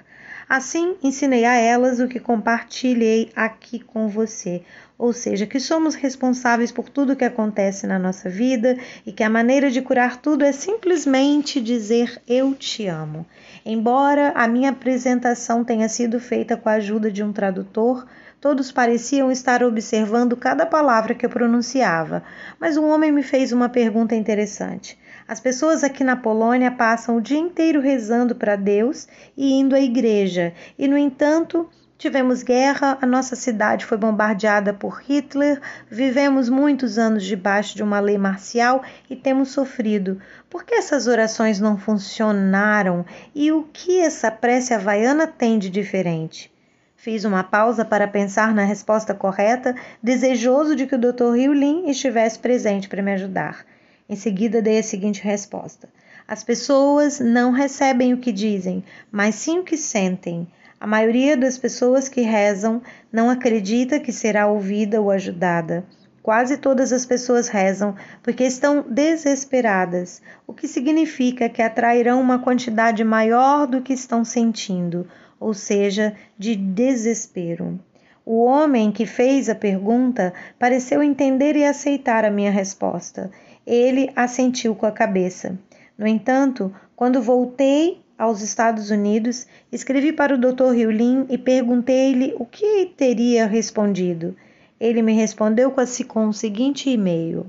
Assim, 0.56 0.98
ensinei 1.02 1.46
a 1.46 1.56
elas 1.56 2.00
o 2.00 2.08
que 2.08 2.20
compartilhei 2.20 3.32
aqui 3.36 3.80
com 3.80 4.08
você, 4.08 4.62
ou 5.00 5.12
seja, 5.12 5.48
que 5.48 5.60
somos 5.60 5.96
responsáveis 5.96 6.72
por 6.72 6.90
tudo 6.90 7.16
que 7.16 7.26
acontece 7.26 7.88
na 7.88 7.98
nossa 7.98 8.30
vida 8.30 8.78
e 9.04 9.12
que 9.12 9.24
a 9.24 9.32
maneira 9.32 9.72
de 9.72 9.82
curar 9.82 10.18
tudo 10.18 10.46
é 10.46 10.52
simplesmente 10.52 11.60
dizer 11.60 12.22
eu 12.28 12.54
te 12.54 12.86
amo. 12.86 13.26
Embora 13.66 14.32
a 14.36 14.48
minha 14.48 14.70
apresentação 14.70 15.64
tenha 15.64 15.90
sido 15.90 16.20
feita 16.20 16.56
com 16.56 16.70
a 16.70 16.74
ajuda 16.74 17.10
de 17.12 17.24
um 17.24 17.34
tradutor, 17.34 18.06
todos 18.40 18.72
pareciam 18.72 19.32
estar 19.32 19.64
observando 19.64 20.38
cada 20.38 20.68
palavra 20.68 21.16
que 21.16 21.26
eu 21.26 21.32
pronunciava, 21.32 22.22
mas 22.60 22.78
um 22.78 22.88
homem 22.90 23.12
me 23.12 23.24
fez 23.24 23.52
uma 23.52 23.70
pergunta 23.70 24.14
interessante. 24.14 25.00
As 25.34 25.40
pessoas 25.40 25.84
aqui 25.84 26.04
na 26.04 26.16
Polônia 26.16 26.70
passam 26.70 27.18
o 27.18 27.20
dia 27.20 27.40
inteiro 27.40 27.82
rezando 27.82 28.36
para 28.36 28.56
Deus 28.56 29.08
e 29.36 29.54
indo 29.60 29.74
à 29.74 29.80
igreja, 29.80 30.54
e 30.78 30.88
no 30.88 30.96
entanto, 30.96 31.68
tivemos 31.98 32.44
guerra, 32.44 33.00
a 33.02 33.06
nossa 33.08 33.36
cidade 33.36 33.84
foi 33.84 33.98
bombardeada 33.98 34.76
por 34.76 35.02
Hitler, 35.02 35.60
vivemos 35.90 36.50
muitos 36.50 37.00
anos 37.00 37.24
debaixo 37.24 37.76
de 37.76 37.82
uma 37.82 38.00
lei 38.00 38.16
marcial 38.16 38.84
e 39.10 39.16
temos 39.16 39.50
sofrido. 39.50 40.22
Por 40.52 40.64
que 40.64 40.76
essas 40.76 41.08
orações 41.08 41.60
não 41.60 41.80
funcionaram 41.80 43.04
e 43.34 43.52
o 43.52 43.64
que 43.74 44.02
essa 44.02 44.30
prece 44.30 44.72
havaiana 44.72 45.26
tem 45.26 45.58
de 45.58 45.68
diferente? 45.68 46.54
Fiz 46.96 47.26
uma 47.26 47.44
pausa 47.44 47.84
para 47.84 48.08
pensar 48.08 48.54
na 48.54 48.66
resposta 48.66 49.16
correta, 49.16 49.76
desejoso 50.02 50.76
de 50.76 50.86
que 50.86 50.94
o 50.94 51.00
Dr. 51.00 51.34
Lin 51.56 51.90
estivesse 51.90 52.38
presente 52.38 52.88
para 52.88 53.02
me 53.02 53.14
ajudar. 53.14 53.66
Em 54.14 54.16
seguida, 54.16 54.62
dei 54.62 54.78
a 54.78 54.84
seguinte 54.84 55.24
resposta: 55.24 55.90
As 56.28 56.44
pessoas 56.44 57.20
não 57.20 57.50
recebem 57.50 58.14
o 58.14 58.20
que 58.20 58.32
dizem, 58.32 58.84
mas 59.12 59.34
sim 59.34 59.58
o 59.58 59.64
que 59.64 59.76
sentem. 59.76 60.48
A 60.80 60.86
maioria 60.86 61.36
das 61.36 61.58
pessoas 61.58 62.08
que 62.08 62.22
rezam 62.22 62.80
não 63.12 63.28
acredita 63.28 64.00
que 64.00 64.12
será 64.12 64.46
ouvida 64.46 65.02
ou 65.02 65.10
ajudada. 65.10 65.84
Quase 66.22 66.58
todas 66.58 66.94
as 66.94 67.08
pessoas 67.08 67.48
rezam 67.48 67.96
porque 68.22 68.44
estão 68.44 68.86
desesperadas, 68.88 70.22
o 70.46 70.54
que 70.54 70.68
significa 70.68 71.50
que 71.50 71.64
atrairão 71.64 72.22
uma 72.22 72.38
quantidade 72.38 73.04
maior 73.04 73.66
do 73.66 73.82
que 73.82 73.94
estão 73.94 74.24
sentindo, 74.24 75.08
ou 75.40 75.56
seja, 75.56 76.16
de 76.38 76.56
desespero. 76.56 77.80
O 78.24 78.46
homem 78.46 78.92
que 78.92 79.08
fez 79.08 79.50
a 79.50 79.56
pergunta 79.56 80.36
pareceu 80.60 81.02
entender 81.02 81.56
e 81.56 81.66
aceitar 81.66 82.24
a 82.24 82.32
minha 82.32 82.52
resposta. 82.52 83.32
Ele 83.66 84.12
assentiu 84.16 84.76
com 84.76 84.86
a 84.86 84.92
cabeça. 84.92 85.58
No 85.98 86.08
entanto, 86.08 86.74
quando 86.96 87.22
voltei 87.22 88.02
aos 88.18 88.42
Estados 88.42 88.90
Unidos, 88.90 89.48
escrevi 89.72 90.14
para 90.14 90.36
o 90.36 90.38
Dr. 90.38 90.72
Riulin 90.72 91.26
e 91.30 91.38
perguntei-lhe 91.38 92.34
o 92.38 92.46
que 92.46 92.86
teria 92.98 93.46
respondido. 93.46 94.36
Ele 94.80 95.02
me 95.02 95.14
respondeu 95.14 95.72
com 96.08 96.28
o 96.28 96.34
seguinte 96.34 96.90
e-mail: 96.90 97.46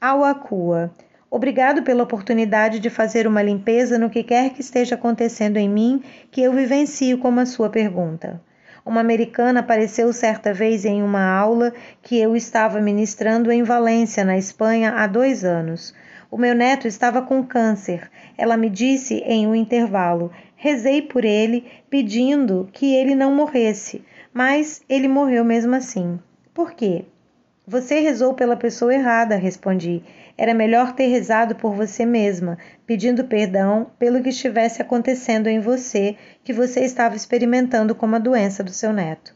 Awakua, 0.00 0.92
obrigado 1.30 1.82
pela 1.82 2.02
oportunidade 2.02 2.78
de 2.78 2.90
fazer 2.90 3.26
uma 3.26 3.42
limpeza 3.42 3.98
no 3.98 4.10
que 4.10 4.22
quer 4.22 4.50
que 4.50 4.60
esteja 4.60 4.94
acontecendo 4.94 5.56
em 5.56 5.68
mim 5.68 6.02
que 6.30 6.42
eu 6.42 6.52
vivencio 6.52 7.18
como 7.18 7.40
a 7.40 7.46
sua 7.46 7.68
pergunta. 7.68 8.40
Uma 8.84 9.00
americana 9.00 9.60
apareceu 9.60 10.12
certa 10.12 10.52
vez 10.52 10.84
em 10.84 11.02
uma 11.02 11.24
aula 11.24 11.72
que 12.02 12.18
eu 12.18 12.34
estava 12.34 12.80
ministrando 12.80 13.52
em 13.52 13.62
Valência, 13.62 14.24
na 14.24 14.36
Espanha, 14.36 14.94
há 14.96 15.06
dois 15.06 15.44
anos. 15.44 15.94
O 16.28 16.36
meu 16.36 16.52
neto 16.52 16.88
estava 16.88 17.22
com 17.22 17.44
câncer. 17.44 18.10
Ela 18.36 18.56
me 18.56 18.68
disse 18.68 19.16
em 19.24 19.46
um 19.46 19.54
intervalo. 19.54 20.32
Rezei 20.56 21.00
por 21.00 21.24
ele, 21.24 21.64
pedindo 21.88 22.68
que 22.72 22.92
ele 22.94 23.14
não 23.14 23.32
morresse, 23.34 24.04
mas 24.34 24.82
ele 24.88 25.06
morreu 25.06 25.44
mesmo 25.44 25.76
assim. 25.76 26.18
Por 26.52 26.72
quê? 26.72 27.04
Você 27.64 28.00
rezou 28.00 28.34
pela 28.34 28.56
pessoa 28.56 28.92
errada, 28.92 29.36
respondi. 29.36 30.02
Era 30.36 30.54
melhor 30.54 30.92
ter 30.92 31.08
rezado 31.08 31.54
por 31.54 31.74
você 31.74 32.06
mesma, 32.06 32.56
pedindo 32.86 33.24
perdão 33.24 33.90
pelo 33.98 34.22
que 34.22 34.30
estivesse 34.30 34.80
acontecendo 34.80 35.46
em 35.46 35.60
você, 35.60 36.16
que 36.42 36.52
você 36.52 36.80
estava 36.80 37.14
experimentando 37.14 37.94
como 37.94 38.16
a 38.16 38.18
doença 38.18 38.64
do 38.64 38.72
seu 38.72 38.92
neto. 38.92 39.34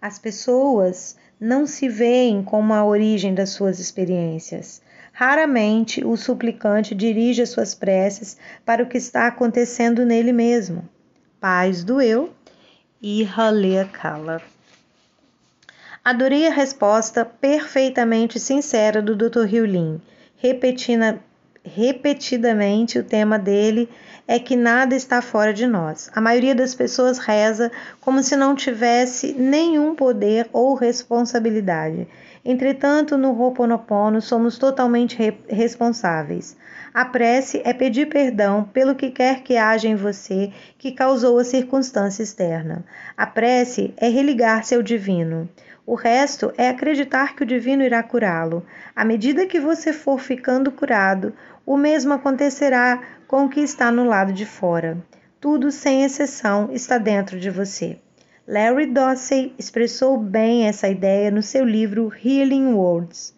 As 0.00 0.18
pessoas 0.18 1.16
não 1.40 1.66
se 1.66 1.88
veem 1.88 2.42
como 2.42 2.74
a 2.74 2.84
origem 2.84 3.34
das 3.34 3.50
suas 3.50 3.78
experiências. 3.78 4.82
Raramente 5.12 6.04
o 6.04 6.16
suplicante 6.16 6.94
dirige 6.94 7.42
as 7.42 7.50
suas 7.50 7.74
preces 7.74 8.36
para 8.64 8.82
o 8.82 8.86
que 8.86 8.98
está 8.98 9.26
acontecendo 9.26 10.04
nele 10.04 10.32
mesmo. 10.32 10.88
Paz 11.40 11.82
do 11.82 12.00
eu 12.00 12.32
e 13.00 13.24
Halea 13.24 13.86
Kala. 13.86 14.42
Adorei 16.04 16.46
a 16.46 16.52
resposta 16.52 17.24
perfeitamente 17.24 18.38
sincera 18.38 19.00
do 19.00 19.16
Dr. 19.16 19.46
Hyulin 19.46 20.00
repetindo, 20.44 21.18
repetidamente 21.64 22.98
o 22.98 23.02
tema 23.02 23.38
dele 23.38 23.88
é 24.28 24.38
que 24.38 24.54
nada 24.54 24.94
está 24.94 25.22
fora 25.22 25.54
de 25.54 25.66
nós. 25.66 26.10
A 26.14 26.20
maioria 26.20 26.54
das 26.54 26.74
pessoas 26.74 27.16
reza 27.16 27.72
como 27.98 28.22
se 28.22 28.36
não 28.36 28.54
tivesse 28.54 29.32
nenhum 29.32 29.94
poder 29.94 30.46
ou 30.52 30.74
responsabilidade. 30.74 32.06
Entretanto, 32.44 33.16
no 33.16 33.32
Ho'oponopono 33.32 34.20
somos 34.20 34.58
totalmente 34.58 35.16
re 35.16 35.34
responsáveis. 35.48 36.54
A 36.92 37.06
prece 37.06 37.62
é 37.64 37.72
pedir 37.72 38.10
perdão 38.10 38.64
pelo 38.64 38.94
que 38.94 39.10
quer 39.10 39.42
que 39.42 39.56
haja 39.56 39.88
em 39.88 39.96
você 39.96 40.52
que 40.76 40.92
causou 40.92 41.38
a 41.38 41.44
circunstância 41.44 42.22
externa. 42.22 42.84
A 43.16 43.26
prece 43.26 43.94
é 43.96 44.08
religar-se 44.08 44.74
ao 44.74 44.82
divino. 44.82 45.48
O 45.86 45.94
resto 45.94 46.50
é 46.56 46.68
acreditar 46.68 47.36
que 47.36 47.42
o 47.42 47.46
divino 47.46 47.82
irá 47.82 48.02
curá-lo. 48.02 48.64
À 48.96 49.04
medida 49.04 49.46
que 49.46 49.60
você 49.60 49.92
for 49.92 50.18
ficando 50.18 50.72
curado, 50.72 51.34
o 51.66 51.76
mesmo 51.76 52.14
acontecerá 52.14 53.02
com 53.28 53.44
o 53.44 53.48
que 53.50 53.60
está 53.60 53.92
no 53.92 54.04
lado 54.04 54.32
de 54.32 54.46
fora. 54.46 54.96
Tudo, 55.38 55.70
sem 55.70 56.02
exceção, 56.02 56.70
está 56.72 56.96
dentro 56.96 57.38
de 57.38 57.50
você. 57.50 57.98
Larry 58.48 58.86
Dossey 58.86 59.54
expressou 59.58 60.16
bem 60.16 60.66
essa 60.66 60.88
ideia 60.88 61.30
no 61.30 61.42
seu 61.42 61.64
livro 61.64 62.10
Healing 62.24 62.72
Words. 62.72 63.34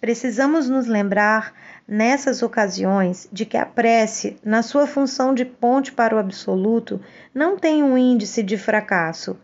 Precisamos 0.00 0.68
nos 0.68 0.86
lembrar, 0.86 1.52
nessas 1.86 2.42
ocasiões, 2.42 3.28
de 3.32 3.46
que 3.46 3.56
a 3.56 3.64
prece, 3.64 4.36
na 4.44 4.62
sua 4.62 4.86
função 4.86 5.32
de 5.32 5.44
ponte 5.44 5.92
para 5.92 6.16
o 6.16 6.18
absoluto, 6.18 7.00
não 7.32 7.56
tem 7.56 7.82
um 7.82 7.96
índice 7.96 8.42
de 8.42 8.58
fracasso, 8.58 9.38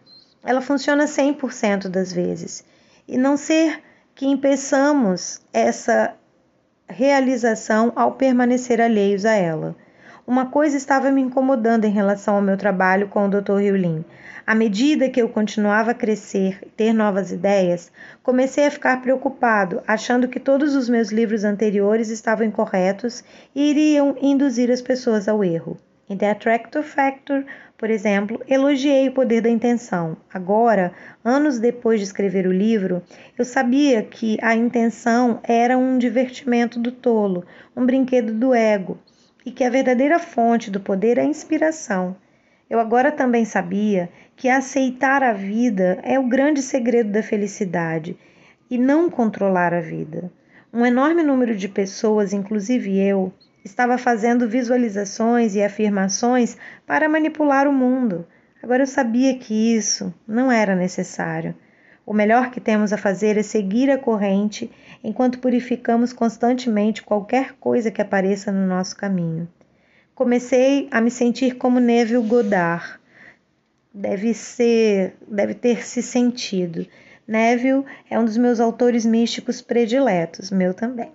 ela 0.44 0.60
funciona 0.60 1.04
100% 1.04 1.88
das 1.88 2.12
vezes. 2.12 2.64
E 3.06 3.16
não 3.16 3.36
ser 3.36 3.82
que 4.14 4.26
impeçamos 4.26 5.40
essa 5.52 6.14
realização 6.88 7.92
ao 7.96 8.12
permanecer 8.12 8.80
alheios 8.80 9.24
a 9.24 9.32
ela. 9.32 9.74
Uma 10.26 10.46
coisa 10.46 10.76
estava 10.76 11.10
me 11.10 11.20
incomodando 11.20 11.84
em 11.84 11.90
relação 11.90 12.36
ao 12.36 12.42
meu 12.42 12.56
trabalho 12.56 13.08
com 13.08 13.26
o 13.26 13.28
Dr. 13.28 13.56
Riulin. 13.56 14.04
À 14.46 14.54
medida 14.54 15.08
que 15.08 15.20
eu 15.20 15.28
continuava 15.28 15.92
a 15.92 15.94
crescer 15.94 16.58
e 16.62 16.68
ter 16.68 16.92
novas 16.92 17.32
ideias, 17.32 17.90
comecei 18.22 18.66
a 18.66 18.70
ficar 18.70 19.00
preocupado, 19.00 19.82
achando 19.86 20.28
que 20.28 20.40
todos 20.40 20.74
os 20.74 20.88
meus 20.88 21.10
livros 21.10 21.44
anteriores 21.44 22.08
estavam 22.08 22.46
incorretos 22.46 23.24
e 23.54 23.70
iriam 23.70 24.16
induzir 24.20 24.70
as 24.70 24.82
pessoas 24.82 25.28
ao 25.28 25.42
erro. 25.42 25.76
Em 26.08 26.16
The 26.16 26.30
Attractor 26.30 26.82
Factor, 26.82 27.44
por 27.82 27.90
exemplo, 27.90 28.40
elogiei 28.46 29.08
o 29.08 29.12
poder 29.12 29.40
da 29.40 29.50
intenção. 29.50 30.16
Agora, 30.32 30.92
anos 31.24 31.58
depois 31.58 31.98
de 31.98 32.06
escrever 32.06 32.46
o 32.46 32.52
livro, 32.52 33.02
eu 33.36 33.44
sabia 33.44 34.04
que 34.04 34.38
a 34.40 34.54
intenção 34.54 35.40
era 35.42 35.76
um 35.76 35.98
divertimento 35.98 36.78
do 36.78 36.92
tolo, 36.92 37.44
um 37.76 37.84
brinquedo 37.84 38.32
do 38.32 38.54
ego, 38.54 38.98
e 39.44 39.50
que 39.50 39.64
a 39.64 39.68
verdadeira 39.68 40.20
fonte 40.20 40.70
do 40.70 40.78
poder 40.78 41.18
é 41.18 41.22
a 41.22 41.24
inspiração. 41.24 42.14
Eu 42.70 42.78
agora 42.78 43.10
também 43.10 43.44
sabia 43.44 44.08
que 44.36 44.48
aceitar 44.48 45.24
a 45.24 45.32
vida 45.32 45.98
é 46.04 46.20
o 46.20 46.28
grande 46.28 46.62
segredo 46.62 47.10
da 47.10 47.20
felicidade 47.20 48.16
e 48.70 48.78
não 48.78 49.10
controlar 49.10 49.74
a 49.74 49.80
vida. 49.80 50.30
Um 50.72 50.86
enorme 50.86 51.24
número 51.24 51.56
de 51.56 51.68
pessoas, 51.68 52.32
inclusive 52.32 52.96
eu, 52.96 53.32
estava 53.64 53.96
fazendo 53.96 54.48
visualizações 54.48 55.54
e 55.54 55.62
afirmações 55.62 56.56
para 56.86 57.08
manipular 57.08 57.68
o 57.68 57.72
mundo. 57.72 58.26
Agora 58.62 58.82
eu 58.82 58.86
sabia 58.86 59.36
que 59.38 59.76
isso 59.76 60.12
não 60.26 60.50
era 60.50 60.76
necessário. 60.76 61.54
O 62.04 62.12
melhor 62.12 62.50
que 62.50 62.60
temos 62.60 62.92
a 62.92 62.98
fazer 62.98 63.36
é 63.36 63.42
seguir 63.42 63.90
a 63.90 63.98
corrente 63.98 64.70
enquanto 65.02 65.38
purificamos 65.38 66.12
constantemente 66.12 67.02
qualquer 67.02 67.54
coisa 67.54 67.90
que 67.90 68.02
apareça 68.02 68.50
no 68.50 68.66
nosso 68.66 68.96
caminho. 68.96 69.48
Comecei 70.14 70.88
a 70.90 71.00
me 71.00 71.10
sentir 71.10 71.56
como 71.56 71.80
Neville 71.80 72.26
Goddard. 72.26 72.98
Deve 73.94 74.34
ser, 74.34 75.16
deve 75.28 75.54
ter 75.54 75.84
se 75.84 76.02
sentido. 76.02 76.86
Neville 77.26 77.84
é 78.10 78.18
um 78.18 78.24
dos 78.24 78.36
meus 78.36 78.58
autores 78.58 79.06
místicos 79.06 79.60
prediletos, 79.60 80.50
meu 80.50 80.74
também. 80.74 81.10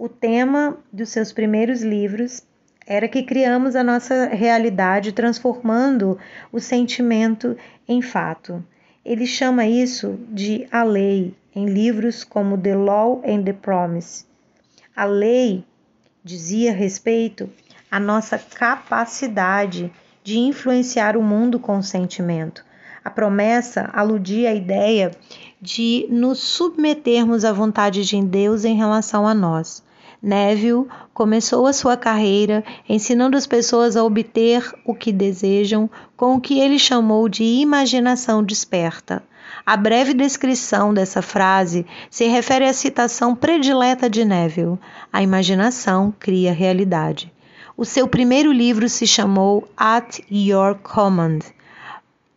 O 0.00 0.08
tema 0.08 0.76
dos 0.92 1.08
seus 1.08 1.32
primeiros 1.32 1.82
livros 1.82 2.44
era 2.86 3.08
que 3.08 3.20
criamos 3.20 3.74
a 3.74 3.82
nossa 3.82 4.26
realidade 4.26 5.10
transformando 5.10 6.16
o 6.52 6.60
sentimento 6.60 7.56
em 7.88 8.00
fato. 8.00 8.64
Ele 9.04 9.26
chama 9.26 9.66
isso 9.66 10.16
de 10.28 10.68
a 10.70 10.84
lei 10.84 11.34
em 11.52 11.66
livros 11.66 12.22
como 12.22 12.56
The 12.56 12.76
Law 12.76 13.20
and 13.26 13.42
the 13.42 13.52
Promise. 13.52 14.24
A 14.94 15.04
lei 15.04 15.64
dizia 16.22 16.72
respeito 16.72 17.50
à 17.90 17.98
nossa 17.98 18.38
capacidade 18.38 19.90
de 20.22 20.38
influenciar 20.38 21.16
o 21.16 21.22
mundo 21.22 21.58
com 21.58 21.76
o 21.76 21.82
sentimento. 21.82 22.64
A 23.04 23.10
promessa 23.10 23.90
aludia 23.92 24.50
à 24.50 24.54
ideia 24.54 25.10
de 25.60 26.06
nos 26.08 26.38
submetermos 26.38 27.44
à 27.44 27.52
vontade 27.52 28.04
de 28.04 28.22
Deus 28.22 28.64
em 28.64 28.76
relação 28.76 29.26
a 29.26 29.34
nós. 29.34 29.87
Neville 30.22 30.86
começou 31.14 31.66
a 31.66 31.72
sua 31.72 31.96
carreira 31.96 32.64
ensinando 32.88 33.36
as 33.36 33.46
pessoas 33.46 33.96
a 33.96 34.04
obter 34.04 34.72
o 34.84 34.94
que 34.94 35.12
desejam 35.12 35.88
com 36.16 36.34
o 36.34 36.40
que 36.40 36.58
ele 36.58 36.78
chamou 36.78 37.28
de 37.28 37.44
imaginação 37.44 38.42
desperta. 38.42 39.22
A 39.64 39.76
breve 39.76 40.14
descrição 40.14 40.92
dessa 40.92 41.22
frase 41.22 41.86
se 42.10 42.26
refere 42.26 42.64
à 42.64 42.72
citação 42.72 43.34
predileta 43.34 44.08
de 44.08 44.24
Neville: 44.24 44.78
A 45.12 45.22
imaginação 45.22 46.12
cria 46.18 46.52
realidade. 46.52 47.32
O 47.76 47.84
seu 47.84 48.08
primeiro 48.08 48.50
livro 48.50 48.88
se 48.88 49.06
chamou 49.06 49.68
At 49.76 50.18
Your 50.32 50.74
Command, 50.76 51.40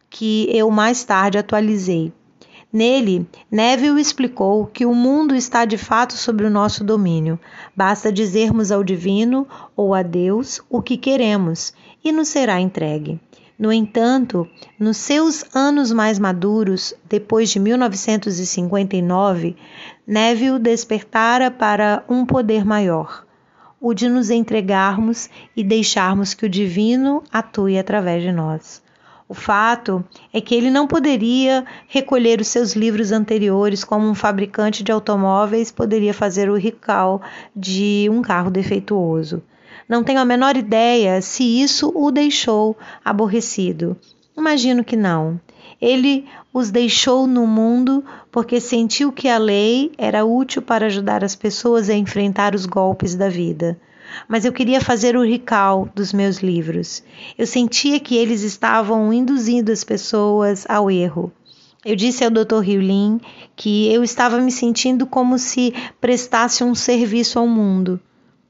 que 0.09 0.47
eu 0.55 0.69
mais 0.69 1.03
tarde 1.03 1.37
atualizei. 1.37 2.13
Nele, 2.73 3.27
Neville 3.51 3.99
explicou 3.99 4.65
que 4.65 4.85
o 4.85 4.95
mundo 4.95 5.35
está 5.35 5.65
de 5.65 5.77
fato 5.77 6.13
sob 6.13 6.45
o 6.45 6.49
nosso 6.49 6.85
domínio. 6.85 7.37
Basta 7.75 8.09
dizermos 8.11 8.71
ao 8.71 8.81
divino 8.81 9.45
ou 9.75 9.93
a 9.93 10.01
Deus 10.01 10.61
o 10.69 10.81
que 10.81 10.95
queremos 10.95 11.73
e 12.01 12.13
nos 12.13 12.29
será 12.29 12.61
entregue. 12.61 13.19
No 13.59 13.73
entanto, 13.73 14.47
nos 14.79 14.97
seus 14.97 15.43
anos 15.53 15.91
mais 15.91 16.17
maduros, 16.17 16.95
depois 17.07 17.49
de 17.51 17.59
1959, 17.59 19.55
Neville 20.07 20.57
despertara 20.57 21.51
para 21.51 22.03
um 22.09 22.25
poder 22.25 22.65
maior, 22.65 23.25
o 23.79 23.93
de 23.93 24.07
nos 24.07 24.29
entregarmos 24.29 25.29
e 25.55 25.63
deixarmos 25.63 26.33
que 26.33 26.45
o 26.45 26.49
divino 26.49 27.21
atue 27.31 27.77
através 27.77 28.23
de 28.23 28.31
nós. 28.31 28.81
O 29.31 29.33
fato 29.33 30.03
é 30.33 30.41
que 30.41 30.53
ele 30.53 30.69
não 30.69 30.85
poderia 30.85 31.65
recolher 31.87 32.41
os 32.41 32.49
seus 32.49 32.73
livros 32.73 33.13
anteriores 33.13 33.81
como 33.81 34.05
um 34.05 34.13
fabricante 34.13 34.83
de 34.83 34.91
automóveis 34.91 35.71
poderia 35.71 36.13
fazer 36.13 36.49
o 36.49 36.57
recall 36.57 37.21
de 37.55 38.09
um 38.11 38.21
carro 38.21 38.51
defeituoso. 38.51 39.41
Não 39.87 40.03
tenho 40.03 40.19
a 40.19 40.25
menor 40.25 40.57
ideia 40.57 41.21
se 41.21 41.45
isso 41.45 41.93
o 41.95 42.11
deixou 42.11 42.77
aborrecido. 43.05 43.95
Imagino 44.37 44.83
que 44.83 44.97
não. 44.97 45.39
Ele 45.79 46.25
os 46.53 46.69
deixou 46.69 47.25
no 47.25 47.47
mundo 47.47 48.03
porque 48.33 48.59
sentiu 48.59 49.13
que 49.13 49.29
a 49.29 49.37
lei 49.37 49.93
era 49.97 50.25
útil 50.25 50.61
para 50.61 50.87
ajudar 50.87 51.23
as 51.23 51.37
pessoas 51.37 51.89
a 51.89 51.93
enfrentar 51.93 52.53
os 52.53 52.65
golpes 52.65 53.15
da 53.15 53.29
vida 53.29 53.79
mas 54.27 54.45
eu 54.45 54.51
queria 54.51 54.81
fazer 54.81 55.15
o 55.15 55.23
recall 55.23 55.89
dos 55.95 56.13
meus 56.13 56.37
livros. 56.37 57.03
Eu 57.37 57.47
sentia 57.47 57.99
que 57.99 58.15
eles 58.15 58.41
estavam 58.41 59.11
induzindo 59.11 59.71
as 59.71 59.83
pessoas 59.83 60.65
ao 60.69 60.89
erro. 60.89 61.31
Eu 61.83 61.95
disse 61.95 62.23
ao 62.23 62.29
Dr. 62.29 62.59
Riulin 62.59 63.19
que 63.55 63.91
eu 63.91 64.03
estava 64.03 64.39
me 64.39 64.51
sentindo 64.51 65.05
como 65.07 65.39
se 65.39 65.73
prestasse 65.99 66.63
um 66.63 66.75
serviço 66.75 67.39
ao 67.39 67.47
mundo. 67.47 67.99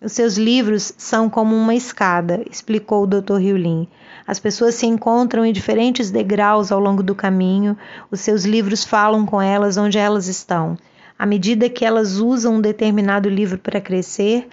Os 0.03 0.13
seus 0.13 0.35
livros 0.35 0.93
são 0.97 1.29
como 1.29 1.55
uma 1.55 1.75
escada, 1.75 2.43
explicou 2.49 3.03
o 3.03 3.07
Dr. 3.07 3.35
Riulin. 3.35 3.87
As 4.25 4.39
pessoas 4.39 4.75
se 4.75 4.85
encontram 4.85 5.45
em 5.45 5.53
diferentes 5.53 6.09
degraus 6.09 6.71
ao 6.71 6.79
longo 6.79 7.03
do 7.03 7.13
caminho, 7.13 7.77
os 8.09 8.19
seus 8.19 8.43
livros 8.43 8.83
falam 8.83 9.25
com 9.25 9.41
elas 9.41 9.77
onde 9.77 9.97
elas 9.97 10.27
estão. 10.27 10.75
À 11.17 11.25
medida 11.25 11.69
que 11.69 11.85
elas 11.85 12.17
usam 12.17 12.55
um 12.55 12.61
determinado 12.61 13.29
livro 13.29 13.59
para 13.59 13.79
crescer, 13.79 14.47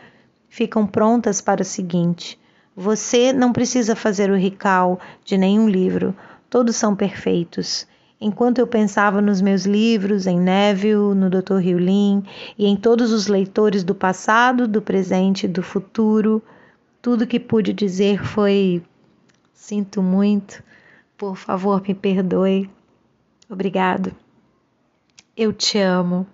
ficam 0.48 0.86
prontas 0.86 1.40
para 1.40 1.62
o 1.62 1.64
seguinte. 1.64 2.38
Você 2.74 3.32
não 3.32 3.52
precisa 3.52 3.96
fazer 3.96 4.30
o 4.30 4.36
recall 4.36 5.00
de 5.24 5.36
nenhum 5.36 5.68
livro, 5.68 6.14
todos 6.48 6.76
são 6.76 6.94
perfeitos. 6.94 7.86
Enquanto 8.20 8.58
eu 8.58 8.66
pensava 8.66 9.20
nos 9.20 9.40
meus 9.40 9.64
livros, 9.64 10.26
em 10.26 10.40
Neville, 10.40 11.14
no 11.14 11.30
Dr. 11.30 11.56
Riulin 11.56 12.24
e 12.56 12.66
em 12.66 12.76
todos 12.76 13.12
os 13.12 13.28
leitores 13.28 13.84
do 13.84 13.94
passado, 13.94 14.66
do 14.66 14.82
presente 14.82 15.44
e 15.44 15.48
do 15.48 15.62
futuro, 15.62 16.42
tudo 17.00 17.26
que 17.26 17.38
pude 17.38 17.72
dizer 17.72 18.24
foi: 18.24 18.82
Sinto 19.52 20.02
muito, 20.02 20.62
por 21.16 21.36
favor, 21.36 21.82
me 21.86 21.94
perdoe. 21.94 22.68
Obrigado. 23.48 24.12
Eu 25.36 25.52
te 25.52 25.78
amo. 25.78 26.26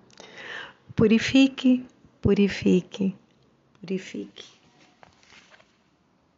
Purifique, 0.95 1.85
purifique 2.21 3.15
purifique. 3.85 4.54